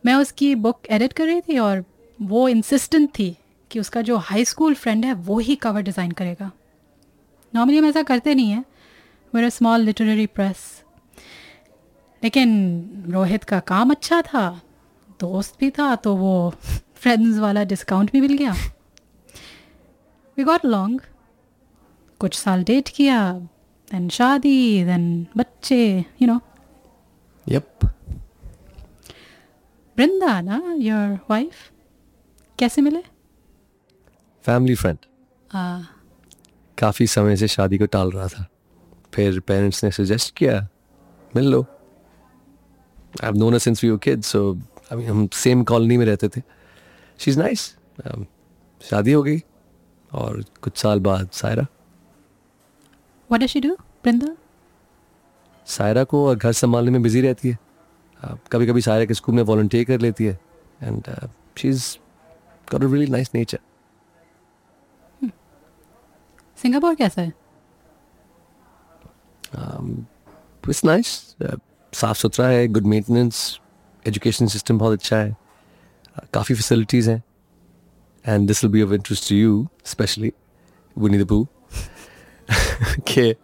मैं 0.06 0.14
उसकी 0.14 0.54
बुक 0.54 0.80
एडिट 0.90 1.12
कर 1.12 1.24
रही 1.24 1.40
थी 1.40 1.58
और 1.58 1.84
वो 2.22 2.48
इंसिस्टेंट 2.48 3.10
थी 3.18 3.36
कि 3.70 3.80
उसका 3.80 4.02
जो 4.02 4.16
हाई 4.16 4.44
स्कूल 4.44 4.74
फ्रेंड 4.74 5.04
है, 5.04 5.12
वो 5.12 5.38
ही 5.38 5.56
कवर 5.56 5.82
डिज़ाइन 5.82 6.10
करेगा। 6.10 6.50
नॉर्मली 7.54 7.78
हम 7.78 7.84
ऐसा 7.84 8.02
करते 8.02 8.34
नहीं 8.34 8.50
हैं। 8.50 8.64
अ 9.34 9.48
स्मॉल 9.48 9.80
लिटरेरी 9.80 10.26
प्रेस 10.26 10.84
लेकिन 12.22 12.50
रोहित 13.08 13.44
का 13.44 13.60
काम 13.60 13.90
अच्छा 13.90 14.22
था, 14.22 14.60
दोस्त 15.20 15.56
भी 15.60 15.70
था 15.70 15.94
तो 15.96 16.16
वो 16.16 16.50
फ्रेंड्स 16.94 17.38
वाला 17.38 17.64
डिस्काउंट 17.64 18.12
भी 18.12 18.20
मिल 18.20 18.36
गया। 18.36 18.52
वी 20.38 20.44
गॉट 20.44 20.64
लॉन्ग 20.64 21.00
कुछ 22.20 22.34
साल 22.34 22.64
डेट 22.64 22.88
किया 22.88 23.32
देन 23.88 24.08
शादी 24.08 24.84
देन 24.84 25.26
बच्चे 25.36 26.04
यू 26.22 26.26
नो 26.26 26.40
Yep. 27.46 27.88
वृंदा 29.98 30.40
ना 30.40 30.74
योर 30.78 31.18
वाइफ 31.30 31.54
कैसे 32.58 32.82
मिले? 32.82 33.02
Family 34.48 34.76
friend. 34.76 34.98
आ, 35.54 35.80
काफ़ी 36.78 37.06
समय 37.06 37.36
से 37.36 37.48
शादी 37.48 37.78
को 37.78 37.86
टाल 37.86 38.10
रहा 38.10 38.26
था। 38.26 38.46
फिर 39.14 39.40
पेरेंट्स 39.40 39.84
ने 39.84 39.90
सजेस्ट 39.90 40.36
किया 40.36 40.68
मिल 41.36 41.44
लो। 41.44 41.66
I 43.24 43.32
known 43.32 43.54
her 43.54 43.68
since 43.68 43.84
we 43.84 43.96
were 43.96 44.08
kids 44.08 44.36
so 44.36 44.54
I 44.92 44.92
mean 44.92 45.04
हम 45.04 45.28
सेम 45.28 45.64
कॉलोनी 45.64 45.96
में 45.96 46.06
रहते 46.06 46.28
थे। 46.28 46.42
शी 47.18 47.30
इज़ 47.30 47.38
नाइस 47.38 47.76
शादी 48.82 49.12
हो 49.12 49.22
गई 49.22 49.38
और 50.12 50.44
कुछ 50.62 50.76
साल 50.76 51.00
बाद 51.00 51.30
Saira. 51.32 51.66
What 53.32 53.44
does 53.44 53.56
she 53.56 53.70
do 53.70 53.80
वृंदा? 54.04 54.36
सायरा 55.66 56.04
को 56.04 56.28
और 56.28 56.36
घर 56.36 56.52
संभालने 56.52 56.90
में 56.90 57.02
बिज़ी 57.02 57.20
रहती 57.20 57.48
है। 57.48 57.58
कभी 58.24 58.66
कभी 58.66 58.80
सारे 58.80 59.06
के 59.06 59.14
स्कूल 59.14 59.34
में 59.34 59.42
वॉल्टियर 59.42 59.84
कर 59.84 60.00
लेती 60.00 60.24
है। 60.24 60.40
And 60.82 61.02
she 61.58 61.68
is 61.68 61.96
got 62.72 62.84
a 62.84 62.86
really 62.86 63.06
nice 63.06 63.30
nature 63.34 63.58
Singapore 66.56 66.94
कैसा 66.94 67.22
है? 67.22 67.32
इट्स 70.68 70.84
नाइस 70.84 71.36
Uh, 71.42 71.60
साफ़ 71.94 72.18
सुथरा 72.18 72.46
है 72.46 72.68
गुड 72.68 72.86
मेंटेनेंस 72.86 73.60
एजुकेशन 74.06 74.46
सिस्टम 74.46 74.78
बहुत 74.78 74.98
अच्छा 74.98 75.16
है। 75.16 75.36
Uh, 76.16 76.30
काफ़ी 76.34 76.54
फैसिलिटीज़ 76.54 77.10
हैं। 77.10 77.22
And 78.26 78.46
this 78.46 78.64
will 78.64 78.72
be 78.72 78.82
of 78.82 78.92
interest 78.92 79.28
to 79.28 79.36
you 79.36 79.68
especially 79.84 80.32
Winnie 80.98 81.18
the 81.18 81.28
Pooh 81.28 81.48
कि 83.08 83.34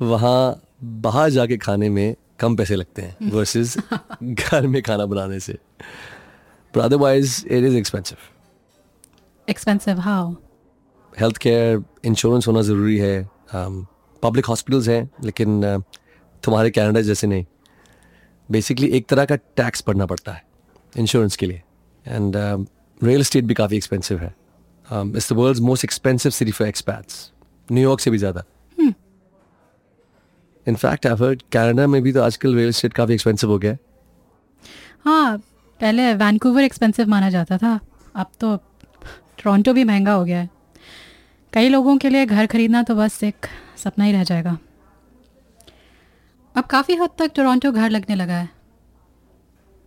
वहाँ 0.00 0.62
बाहर 0.84 1.30
जाके 1.30 1.56
खाने 1.56 1.88
में 1.88 2.16
कम 2.40 2.56
पैसे 2.56 2.76
लगते 2.76 3.02
हैं 3.02 3.30
वर्सेस 3.32 3.76
घर 4.22 4.66
में 4.66 4.82
खाना 4.82 5.06
बनाने 5.06 5.40
से। 5.40 5.52
But 6.74 6.78
otherwise 6.78 7.46
it 7.46 7.64
is 7.64 7.76
expensive 7.76 8.18
expensive 9.48 10.00
how 10.00 10.32
health 11.12 11.36
care 11.36 11.82
insurance 12.04 12.46
होना 12.48 12.62
ज़रूरी 12.62 12.96
है 12.98 13.28
पब्लिक 13.54 14.46
हॉस्पिटल्स 14.46 14.88
हैं 14.88 15.08
लेकिन 15.24 15.62
uh, 15.66 15.82
तुम्हारे 16.42 16.70
कनाडा 16.70 17.00
जैसे 17.00 17.26
नहीं। 17.26 17.44
बेसिकली 18.48 18.88
एक 18.96 19.06
तरह 19.08 19.24
का 19.24 19.36
टैक्स 19.56 19.84
भरना 19.86 20.06
पड़ता 20.06 20.32
है 20.32 20.42
इंश्योरेंस 20.92 21.36
के 21.36 21.46
लिए। 21.46 21.62
एंड 22.04 22.36
रियल 23.00 23.20
एस्टेट 23.20 23.44
भी 23.44 23.54
काफ़ी 23.54 23.76
एक्सपेंसिव 23.76 24.18
है। 24.18 24.34
It's 24.88 25.32
the 25.32 25.36
world's 25.36 25.60
most 25.60 25.84
expensive 25.84 26.32
city 26.32 26.52
for 26.52 26.68
expats 26.68 27.30
New York 27.68 28.00
से 28.00 28.10
भी 28.10 28.18
ज़्यादा। 28.18 28.44
इनफैक्ट 30.70 31.06
आई 31.06 31.14
हर्ड 31.20 31.42
कनाडा 31.52 31.86
में 31.86 32.00
भी 32.02 32.12
तो 32.12 32.22
आजकल 32.22 32.54
रियल 32.54 32.68
एस्टेट 32.68 32.92
काफ़ी 32.92 33.14
एक्सपेंसिव 33.14 33.50
हो 33.50 33.58
गया 33.58 33.72
है। 33.72 33.78
हाँ 35.04 35.38
पहले 35.80 36.12
वैंकूवर 36.14 36.62
एक्सपेंसिव 36.62 37.08
माना 37.08 37.30
जाता 37.30 37.58
था। 37.58 37.78
अब 38.14 38.30
तो 38.40 38.56
टोरंटो 39.42 39.72
भी 39.72 39.84
महँगा 39.84 40.12
हो 40.12 40.24
गया 40.24 40.40
है। 40.40 40.48
कई 41.52 41.68
लोगों 41.68 41.96
के 41.98 42.08
लिए 42.08 42.26
घर 42.26 42.46
खरीदना 42.46 42.82
तो 42.82 42.94
बस 42.94 43.22
एक 43.24 43.46
सपना 43.76 44.04
ही 44.04 44.12
रह 44.12 44.24
जाएगा। 44.24 44.56
अब 46.54 46.64
काफ़ी 46.64 46.94
हद 46.96 47.10
तक 47.18 47.32
टोरंटो 47.36 47.72
घर 47.72 47.90
लगने 47.90 48.14
लगा 48.14 48.34
है। 48.34 48.48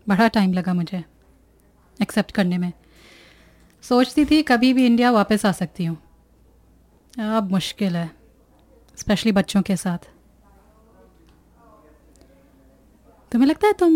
बड़ा 0.07 0.27
टाइम 0.27 0.53
लगा 0.53 0.73
मुझे 0.73 1.03
एक्सेप्ट 1.99 2.31
करने 2.31 2.57
में। 2.57 2.71
सोचती 3.83 4.25
थी 4.25 4.41
कभी 4.43 4.73
भी 4.73 4.85
इंडिया 4.85 5.11
वापस 5.11 5.45
आ 5.45 5.51
सकती 5.51 5.85
हूँ। 5.85 5.97
अब 7.13 7.51
मुश्किल 7.51 7.95
है 7.95 8.09
स्पेशली 8.97 9.31
बच्चों 9.31 9.61
के 9.61 9.75
साथ। 9.75 10.09
तुम्हें 13.33 13.49
लगता 13.49 13.67
है 13.67 13.73
तुम 13.73 13.93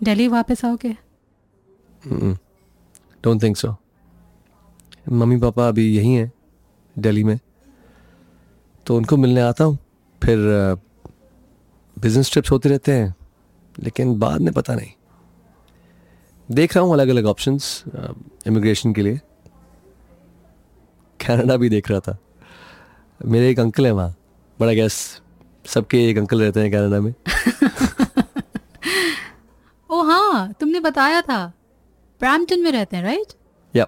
दिल्ली 0.00 0.26
वापस 0.28 0.64
आओगे? 0.64 0.96
Don't 3.24 3.42
think 3.42 3.56
so 3.56 3.74
mummy 5.10 5.36
papa 5.36 5.68
अभी 5.68 5.86
यहीं 5.96 6.14
हैं 6.14 6.30
दिल्ली 6.96 7.24
में। 7.24 7.38
तो 8.86 8.96
उनको 8.96 9.16
मिलने 9.16 9.40
आता 9.40 9.64
हूँ 9.64 9.78
फिर 10.22 10.38
बिज़नेस 11.96 12.32
ट्रिप्स 12.32 12.50
होते 12.50 12.68
रहते 12.68 12.92
हैं 12.92 13.14
लेकिन 13.78 14.18
बाद 14.18 14.40
में 14.40 14.52
पता 14.52 14.74
नहीं। 14.74 14.92
देख 16.48 16.76
रहा 16.76 16.84
हूँ 16.84 16.92
अलग 16.92 17.08
अलग 17.08 17.26
ऑप्शंस 17.26 17.82
इमिग्रेशन 18.46 18.92
के 18.92 19.02
लिए। 19.02 19.20
कनाडा 21.20 21.56
भी 21.56 21.68
देख 21.68 21.90
रहा 21.90 22.00
था। 22.00 22.16
मेरे 23.20 23.50
एक 23.50 23.60
अंकल 23.60 23.86
है 23.86 23.92
वहाँ 23.92 24.14
बड़ा 24.60 24.72
गैस 24.72 25.00
सबके 25.66 26.08
एक 26.10 26.18
अंकल 26.18 26.42
रहते 26.42 26.60
हैं 26.60 26.70
कनाडा 26.72 27.00
में। 27.00 27.14
ओ 29.98 30.02
हाँ 30.02 30.52
तुमने 30.60 30.80
बताया 30.80 31.20
था। 31.22 31.44
ब्रैम्पटन 32.20 32.60
में 32.60 32.70
रहते 32.72 32.96
हैं 32.96 33.02
राइट 33.04 33.32
या 33.74 33.86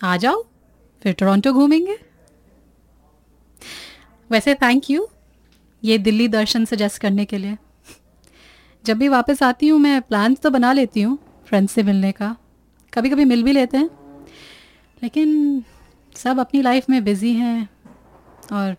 आ 0.00 0.16
जाओ 0.16 0.42
फिर 1.02 1.12
टोरंटो 1.12 1.52
घूमेंगे। 1.52 1.96
वैसे 4.30 4.54
थैंक 4.54 4.90
यू 4.90 5.08
ये 5.82 5.98
दिल्ली 5.98 6.28
दर्शन 6.28 6.64
सजेस्ट 6.64 7.00
करने 7.02 7.24
के 7.24 7.38
लिए। 7.38 7.56
जब 8.84 8.98
भी 8.98 9.08
वापस 9.08 9.42
आती 9.42 9.68
हूँ 9.68 9.78
मैं 9.80 10.00
प्लान्स 10.02 10.40
तो 10.40 10.50
बना 10.50 10.72
लेती 10.72 11.02
हूँ 11.02 11.18
फ्रेंड्स 11.46 11.72
से 11.72 11.82
मिलने 11.82 12.12
का। 12.12 12.36
कभी 12.92 13.10
कभी 13.10 13.24
मिल 13.24 13.42
भी 13.42 13.52
लेते 13.52 13.76
हैं। 13.76 13.90
लेकिन 15.02 15.64
सब 16.16 16.40
अपनी 16.40 16.62
लाइफ 16.62 16.90
में 16.90 17.02
बिज़ी 17.04 17.34
हैं 17.34 17.68
और 18.52 18.76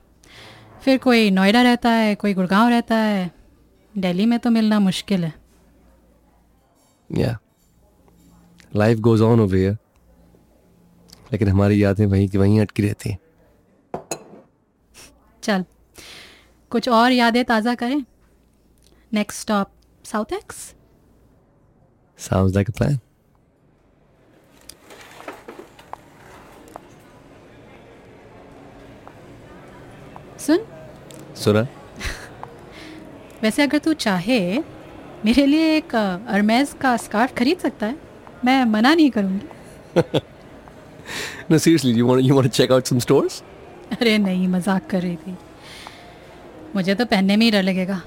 फिर 0.84 0.98
कोई 0.98 1.30
नोएडा 1.32 1.62
रहता 1.62 1.90
है 1.90 2.16
कोई 2.16 2.34
गुड़गांव 2.34 2.70
रहता 2.70 2.96
है 2.96 3.30
दिल्ली 3.94 4.26
में 4.26 4.40
तो 4.40 4.50
मिलना 4.50 4.80
मुश्किल 4.80 5.24
है। 5.24 5.41
Yeah 7.18 7.38
life 8.76 9.00
goes 9.00 9.22
on 9.22 9.40
over 9.40 9.56
here 9.56 9.78
लेकिन 11.32 11.48
हमारी 11.48 11.84
यादें 11.84 12.06
वहीं 12.06 12.30
की 12.30 12.38
वहीं 12.38 12.62
अटकी 12.62 12.84
रहती 12.84 13.10
हैं। 13.10 13.20
चल। 15.44 15.66
कुछ 16.70 16.90
और 16.90 17.12
यादें 17.12 17.46
ताज़ा 17.46 17.76
करें? 17.76 18.06
Next 19.14 19.42
stop 19.42 19.72
South 20.06 20.34
Ex 20.34 20.76
Sounds 22.22 22.54
like 22.54 22.70
a 22.70 22.78
plan. 22.78 22.98
सुन। 30.40 30.66
सुना। 31.36 31.62
वैसे 33.42 33.64
अगर 33.64 33.78
तू 33.78 33.94
चाहे 33.94 34.64
मेरे 35.26 35.46
लिए 35.46 35.76
एक 35.78 35.96
अरमेज 35.96 36.74
का 36.82 36.96
स्कार्फ 36.98 37.34
खरीद 37.38 37.58
सकता 37.60 37.86
है? 37.86 37.96
मैं 38.46 38.64
मना 38.66 38.94
नहीं 38.94 39.10
करूँगी। 39.12 40.20
ना 41.52 41.58
seriously 41.58 41.92
you 41.94 42.08
want 42.08 42.22
you 42.24 42.36
want 42.36 42.48
to 42.48 42.52
check 42.58 42.72
out 42.72 42.86
some 42.86 43.00
stores 43.00 43.42
अरे 43.92 44.18
नहीं 44.18 44.48
मज़ाक 44.48 44.88
कर 44.90 45.02
रही 45.02 45.16
थी। 45.16 45.36
मुझे 46.76 46.96
तो 46.96 47.06
पहनने 47.06 47.36
में 47.38 47.46
ही 47.46 47.52
डर 47.52 47.64
लगेगा। 47.64 48.02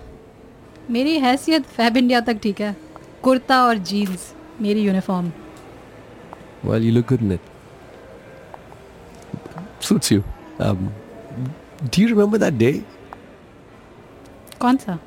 मेरी 0.91 1.19
हैसियत 1.19 1.67
फैब 1.77 1.97
इंडिया 1.97 2.21
तक 2.21 2.39
ठीक 2.43 2.61
है। 2.61 2.75
कुर्ता 3.23 3.63
और 3.65 3.79
जीन्स 3.91 4.33
मेरी 4.63 4.81
uniform. 4.83 5.33
Well 6.65 6.85
you 6.85 6.93
look 6.93 7.09
good 7.09 7.23
in 7.23 7.33
it 7.33 7.41
suits 9.83 10.13
you 10.13 10.23
um 10.65 10.83
do 11.93 12.03
you 12.03 12.09
remember 12.09 12.39
that 12.41 12.55
कौन 14.61 14.77
सा? 14.77 14.99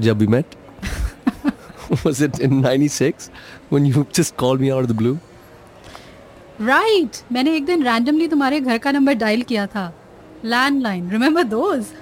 जब 0.00 0.18
we 0.18 0.26
met 0.26 0.54
was 1.92 2.22
it 2.22 2.40
in 2.40 2.62
96 2.64 3.30
when 3.72 3.86
you 3.86 4.04
just 4.14 4.36
called 4.36 4.60
me 4.60 4.68
out 4.68 4.84
of 4.84 4.90
the 4.92 4.96
blue 4.96 5.16
right 6.60 7.16
मैंने 7.32 7.56
एक 7.56 7.66
दिन 7.66 7.82
रैंडमली 7.84 8.28
तुम्हारे 8.28 8.60
घर 8.60 8.78
का 8.78 8.90
नंबर 8.90 9.14
डायल 9.14 9.42
किया 9.42 9.66
था। 9.66 9.92
Landline 10.44 11.10
remember 11.10 11.42
those 11.42 11.92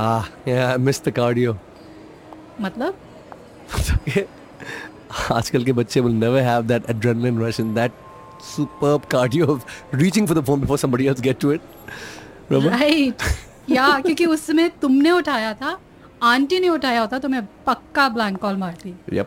ah 0.00 0.50
yeah 0.50 0.68
I 0.70 0.76
miss 0.76 1.02
the 1.04 1.10
cardio 1.10 1.58
मतलब? 2.60 2.96
आजकल 5.32 5.64
के 5.64 5.72
बच्चे 5.72 6.00
will 6.00 6.12
never 6.12 6.40
have 6.40 6.62
that 6.62 6.90
adrenaline 6.90 7.40
rush 7.42 7.60
in 7.60 7.74
that 7.74 7.92
superb 8.56 9.04
cardio 9.10 9.60
reaching 9.94 10.28
for 10.28 10.38
the 10.38 10.44
phone 10.44 10.60
before 10.60 10.78
somebody 10.78 11.06
else 11.06 11.20
get 11.20 11.38
to 11.40 11.52
it 11.52 11.60
right 12.52 13.22
yeah 13.70 13.88
क्योंकि 14.00 14.26
उस 14.26 14.46
समय 14.46 14.68
तुमने 14.82 15.10
उठाया 15.10 15.52
था 15.54 15.78
आंटी 16.22 16.58
ने 16.60 16.68
उठाया 16.68 17.00
होता 17.00 17.18
तो 17.18 17.28
मैं 17.28 17.42
पक्का 17.66 18.08
ब्लैंक 18.08 18.38
कॉल 18.40 18.56
मारती 18.56 18.94
Yep. 19.12 19.26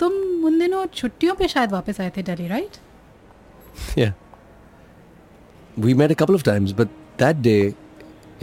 तुम 0.00 0.12
उन 0.46 0.58
दिनों 0.58 0.84
छुट्टियों 0.94 1.34
पे 1.34 1.48
शायद 1.48 1.72
वापस 1.72 2.00
आए 2.00 2.10
थे 2.16 2.22
Delhi 2.22 2.48
right 2.48 2.76
Yeah. 3.98 4.12
We 5.76 5.94
met 6.00 6.12
a 6.12 6.14
couple 6.20 6.36
of 6.38 6.42
times, 6.44 6.72
but 6.76 6.92
that 7.22 7.40
day 7.46 7.74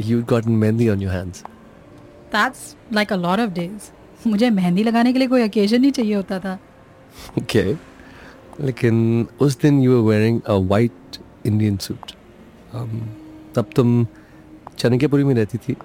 you'd 0.08 0.26
gotten 0.32 0.60
mehndi 0.64 0.90
on 0.94 1.02
your 1.06 1.14
hands. 1.14 1.44
That's 2.36 2.76
like 2.94 3.14
a 3.14 3.16
lot 3.16 3.40
of 3.40 3.50
days 3.54 3.90
मुझे 4.28 4.50
मेहंदी 4.50 4.84
लगाने 4.84 5.14
के 5.14 5.20
लिए 5.20 5.28
कोई 5.28 5.44
ओकेजन 5.46 5.82
नहीं 5.82 5.92
चाहिए 5.92 6.14
होता 6.16 6.40
था 6.40 6.58
Okay. 7.42 7.76
लेकिन 8.62 9.28
उस 9.42 9.58
दिन 9.62 9.80
were 9.88 10.04
wearing 10.10 10.38
a 10.54 10.60
white 10.72 11.18
Indian 11.46 11.80
suit. 11.86 12.14
Um, 12.74 12.94
तब 13.56 13.70
तुम 13.76 14.06
चनकेपुरी 14.80 15.24
में 15.24 15.34
रहती 15.36 15.58
थी 15.58 15.76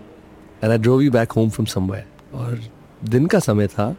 and 0.62 0.72
I 0.72 0.78
drove 0.78 1.04
you 1.04 1.12
back 1.12 1.34
home 1.34 1.50
from 1.50 1.68
somewhere. 1.68 2.06
और 2.34 2.60
दिन 3.10 3.26
का 3.28 3.40
समय 3.40 3.68
था 3.68 3.96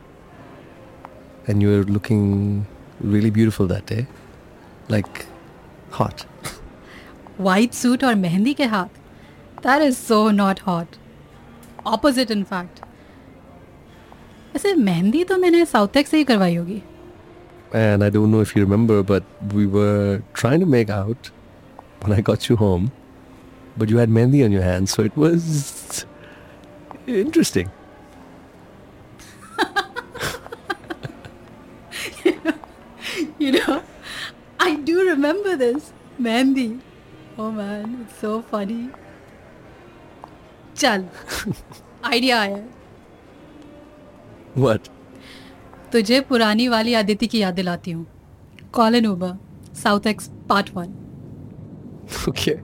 and 1.47 1.63
you 1.63 1.69
were 1.69 1.85
looking 1.85 2.67
really 3.03 3.31
beautiful 3.31 3.67
that 3.67 3.87
day. 3.87 4.07
Like 4.89 5.27
hot. 5.91 6.27
White 7.41 7.73
suit 7.75 8.05
और 8.05 8.15
मेहंदी 8.15 8.55
के 8.55 8.65
हाथ 8.65 8.99
that 9.63 9.83
is 9.83 9.95
so 9.97 10.31
not 10.31 10.61
hot 10.67 10.97
opposite 11.87 12.31
in 12.31 12.43
fact 12.45 12.81
वैसे 14.55 14.75
मेहंदी 14.75 15.25
तो 15.25 15.37
मैंने 15.39 15.65
साउथ 15.65 16.05
से 16.07 16.17
ही 16.17 16.25
करवाई 16.25 16.55
होगी 16.57 16.83
And 17.77 18.05
I 18.05 18.09
don't 18.11 18.31
know 18.31 18.41
if 18.41 18.55
you 18.55 18.63
remember, 18.63 18.97
but 19.03 19.25
we 19.53 19.67
were 19.67 20.23
trying 20.33 20.61
to 20.61 20.67
make 20.75 20.91
out 20.97 21.31
when 22.03 22.13
I 22.17 22.21
got 22.21 22.49
you 22.49 22.57
home. 22.57 22.93
But 23.77 23.91
you 23.91 23.97
had 23.97 24.09
mehndi 24.09 24.45
on 24.45 24.53
your 24.53 24.63
hands, 24.63 24.93
so 24.93 25.03
it 25.03 25.17
was 25.17 25.49
interesting. 27.10 27.70
you 33.40 33.52
know, 33.54 33.82
I 34.60 34.76
do 34.76 35.02
remember 35.10 35.56
this. 35.56 35.92
Mehndi 36.22 36.68
oh 37.40 37.50
man 37.52 37.96
it's 38.02 38.20
so 38.22 38.40
funny 38.52 38.88
चल 40.78 41.06
idea 42.06 42.40
आया 42.40 42.64
What? 44.64 44.90
तुझे 45.92 46.20
पुरानी 46.30 46.68
वाली 46.68 46.94
आदिति 46.94 47.28
की 47.28 47.40
याद 47.42 47.54
दिलाती 47.56 47.92
हूँ 47.92 48.06
call 48.74 48.96
an 48.96 49.06
Uber 49.08 49.38
South 49.84 50.08
Ex 50.08 50.30
part 50.50 50.70
one 50.76 50.96
Okay. 52.30 52.56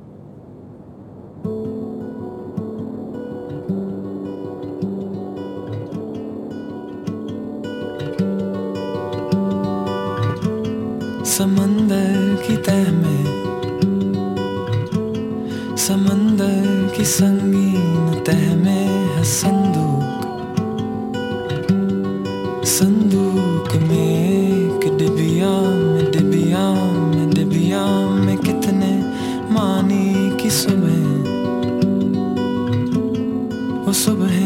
समंदर 11.38 12.44
की 12.48 12.56
तह 12.58 12.92
में, 12.92 13.24
समंदर 15.78 16.94
की 16.98 17.06
संगीन 17.06 18.24
तह 18.24 18.56
में 18.56 18.88
है 19.16 19.24
संदूक। 19.24 20.24
संदूक 22.66 23.76
में 23.76 24.08
एक 24.30 24.98
डिबिया 24.98 25.52
में 25.72 26.12
डिबिया 26.12 26.64
में 27.10 27.30
डिबिया 27.30 27.86
में 28.20 28.38
कितने 28.38 28.94
मानी 29.52 30.08
की 30.44 30.50
सुबह। 30.50 31.04
वो 33.86 33.94
सुबह 33.94 34.40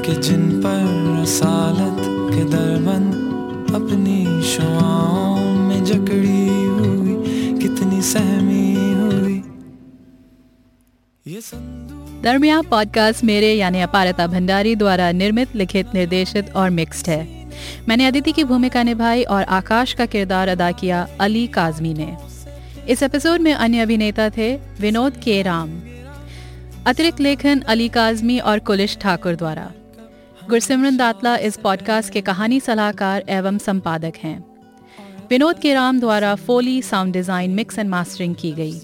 के 0.00 0.14
जिन 0.20 0.50
पर 0.60 0.84
रसालत 1.22 1.98
के 2.34 2.44
दरबंद 2.44 3.12
अपनी 3.74 4.42
शुआओं 4.42 4.95
दरमिया 11.26 12.60
पॉडकास्ट 12.62 13.22
मेरे 13.24 13.52
यानी 13.54 13.80
अपारता 13.80 14.26
भंडारी 14.26 14.74
द्वारा 14.76 15.10
निर्मित, 15.12 15.56
लिखित, 15.56 15.94
निर्देशित 15.94 16.54
और 16.56 16.70
मिक्स्ड 16.70 17.08
है। 17.10 17.48
मैंने 17.88 18.06
अदिति 18.06 18.32
की 18.32 18.44
भूमिका 18.44 18.82
निभाई 18.82 19.22
और 19.24 19.42
आकाश 19.42 19.92
का 19.92 20.06
किरदार 20.06 20.48
अदा 20.48 20.70
किया 20.72 21.06
अली 21.20 21.46
काजमी 21.46 21.94
ने। 21.94 22.16
इस 22.88 23.02
एपिसोड 23.02 23.40
में 23.40 23.52
अन्य 23.54 23.80
अभिनेता 23.80 24.28
थे 24.30 24.54
विनोद 24.80 25.16
के 25.16 25.42
राम, 25.42 25.76
अतिरिक्त 26.86 27.20
लेखन 27.20 27.60
अली 27.60 27.88
काजमी 27.88 28.38
और 28.38 28.58
कुलिश 28.58 28.96
ठाकुर 29.00 29.36
द्वारा। 29.36 29.70
गुरसिमरन 30.48 30.96
दातला 30.96 31.36
इस 31.36 31.56
पॉडकास्ट 31.56 32.12
के 32.12 32.20
कहानी 32.20 32.60
सलाहकार 32.60 33.24
एवं 33.28 33.58
संपादक 33.58 34.24
हैं। 34.24 34.38
विनोद 35.30 35.58
के 35.58 35.74
राम 35.74 36.00
द्वारा 36.00 36.34
Foley 36.34 36.82
sound 36.82 37.12
design 37.12 37.50
mix 37.50 37.78
and 37.78 37.90
mastering 37.90 38.34
की 38.34 38.52
गई। 38.52 38.80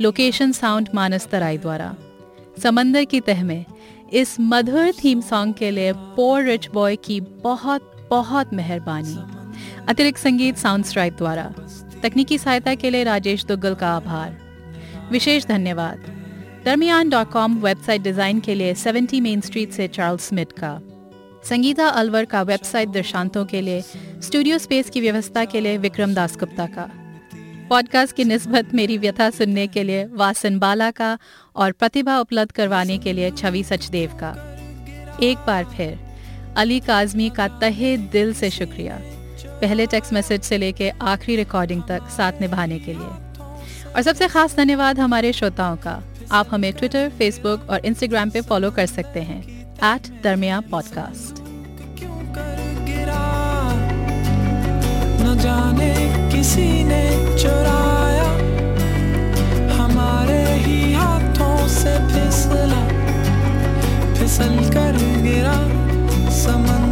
लोकेशन 0.00 0.52
साउंड 0.52 0.88
मानस 0.94 1.26
तराई 1.26 1.58
द्वारा। 1.58 1.94
समंदर 2.62 3.04
की 3.04 3.20
तह 3.20 3.44
में, 3.44 3.64
इस 4.12 4.36
मधुर 4.40 4.92
थीम 5.04 5.20
सॉन्ग 5.20 5.54
के 5.54 5.70
लिए 5.70 5.92
पोर 5.92 6.42
रिच 6.42 6.68
बॉय 6.68 6.96
की 6.96 7.20
बहुत 7.20 8.08
बहुत 8.10 8.54
मेहरबानी। 8.54 9.16
अतिरिक्त 9.88 10.18
संगीत 10.18 10.56
साउंड 10.56 10.84
स्ट्राइप 10.84 11.16
द्वारा। 11.16 11.44
तकनीकी 12.02 12.38
सहायता 12.38 12.74
के 12.74 12.90
लिए 12.90 13.04
राजेश 13.04 13.44
दुग्गल 13.44 13.74
का 13.74 13.88
आभार। 13.88 14.36
विशेष 15.12 15.46
धन्यवाद। 15.46 15.98
Darmiyan 16.64 17.10
dot 17.10 17.30
com 17.30 17.58
website 17.58 18.02
design 18.02 18.40
के 18.40 18.54
लिए 18.54 18.74
70 18.74 19.20
मेन 19.20 19.40
स्ट्रीट 19.40 19.72
से 19.72 19.88
चार्ल्स 19.88 20.28
स्मिथ 20.28 20.58
का। 20.58 20.80
संगीता 21.44 21.88
अलवर 21.88 22.24
का 22.24 22.42
वेबसाइट 22.42 22.88
दर्शांतों 22.88 23.44
के 23.44 23.60
लिए 23.60 23.80
स्टूडियो 24.22 24.58
स्पेस 24.58 24.90
की 24.90 25.00
व्यवस्था 25.00 25.44
के 25.44 25.60
लिए 25.60 25.78
विक्रम 25.78 26.14
दास 26.14 26.36
गुप्ता 26.36 26.66
का। 26.66 26.90
पॉडकास्ट 27.70 28.16
की 28.16 28.24
निस्बत 28.24 28.74
मेरी 28.74 28.98
व्यथा 28.98 29.30
सुनने 29.30 29.66
के 29.66 29.82
लिए 29.82 30.04
वासन 30.04 30.58
बाला 30.58 30.90
का 30.90 31.18
और 31.56 31.72
प्रतिभा 31.72 32.18
उपलब्ध 32.18 32.52
करवाने 32.52 32.98
के 32.98 33.12
लिए 33.12 33.30
छवि 33.30 33.62
सचदेव 33.62 34.10
का। 34.10 34.58
एक 35.22 35.38
बार 35.38 35.64
फिर, 35.64 35.98
अली 36.56 36.80
काजमी 36.80 37.30
का 37.30 37.48
तहे 37.48 37.96
दिल 37.96 38.34
से 38.34 38.50
शुक्रिया। 38.50 39.00
पहले 39.60 39.86
टेक्स्ट 39.86 40.12
मैसेज 40.12 40.42
से 40.42 40.58
लेके 40.58 40.90
आखिरी 40.90 41.36
रिकॉर्डिंग 41.36 41.82
तक 41.88 42.00
साथ 42.16 42.32
निभाने 42.40 42.78
के 42.78 42.92
लिए। 42.92 43.42
और 43.96 44.02
सबसे 44.02 44.28
खास 44.28 44.56
धन्यवाद 44.56 45.00
हमारे 45.00 45.32
श्रोताओं 45.32 45.76
का। 45.76 46.02
आप 46.32 46.46
हमें 46.50 46.72
ट्विटर 46.72 47.10
फेसबुक 47.18 47.70
और 47.70 47.86
इंस्टाग्राम 47.86 48.30
पे 48.30 48.40
फॉलो 48.40 48.70
कर 48.70 48.86
सकते 48.86 49.20
हैं। 49.20 49.72
एट 49.72 50.22
दरमिया 50.22 50.60
पॉडकास्ट 50.60 51.40
जाने 55.40 56.09
ने 56.58 57.36
चुराया। 57.38 58.28
हमारे 59.74 60.42
ही 60.64 60.92
हाथों 60.92 61.68
से 61.68 61.94
फिसला 62.08 62.82
फिसल 64.14 64.56
कर 64.70 64.98
गिरा 65.22 65.58
समंदर। 66.30 66.89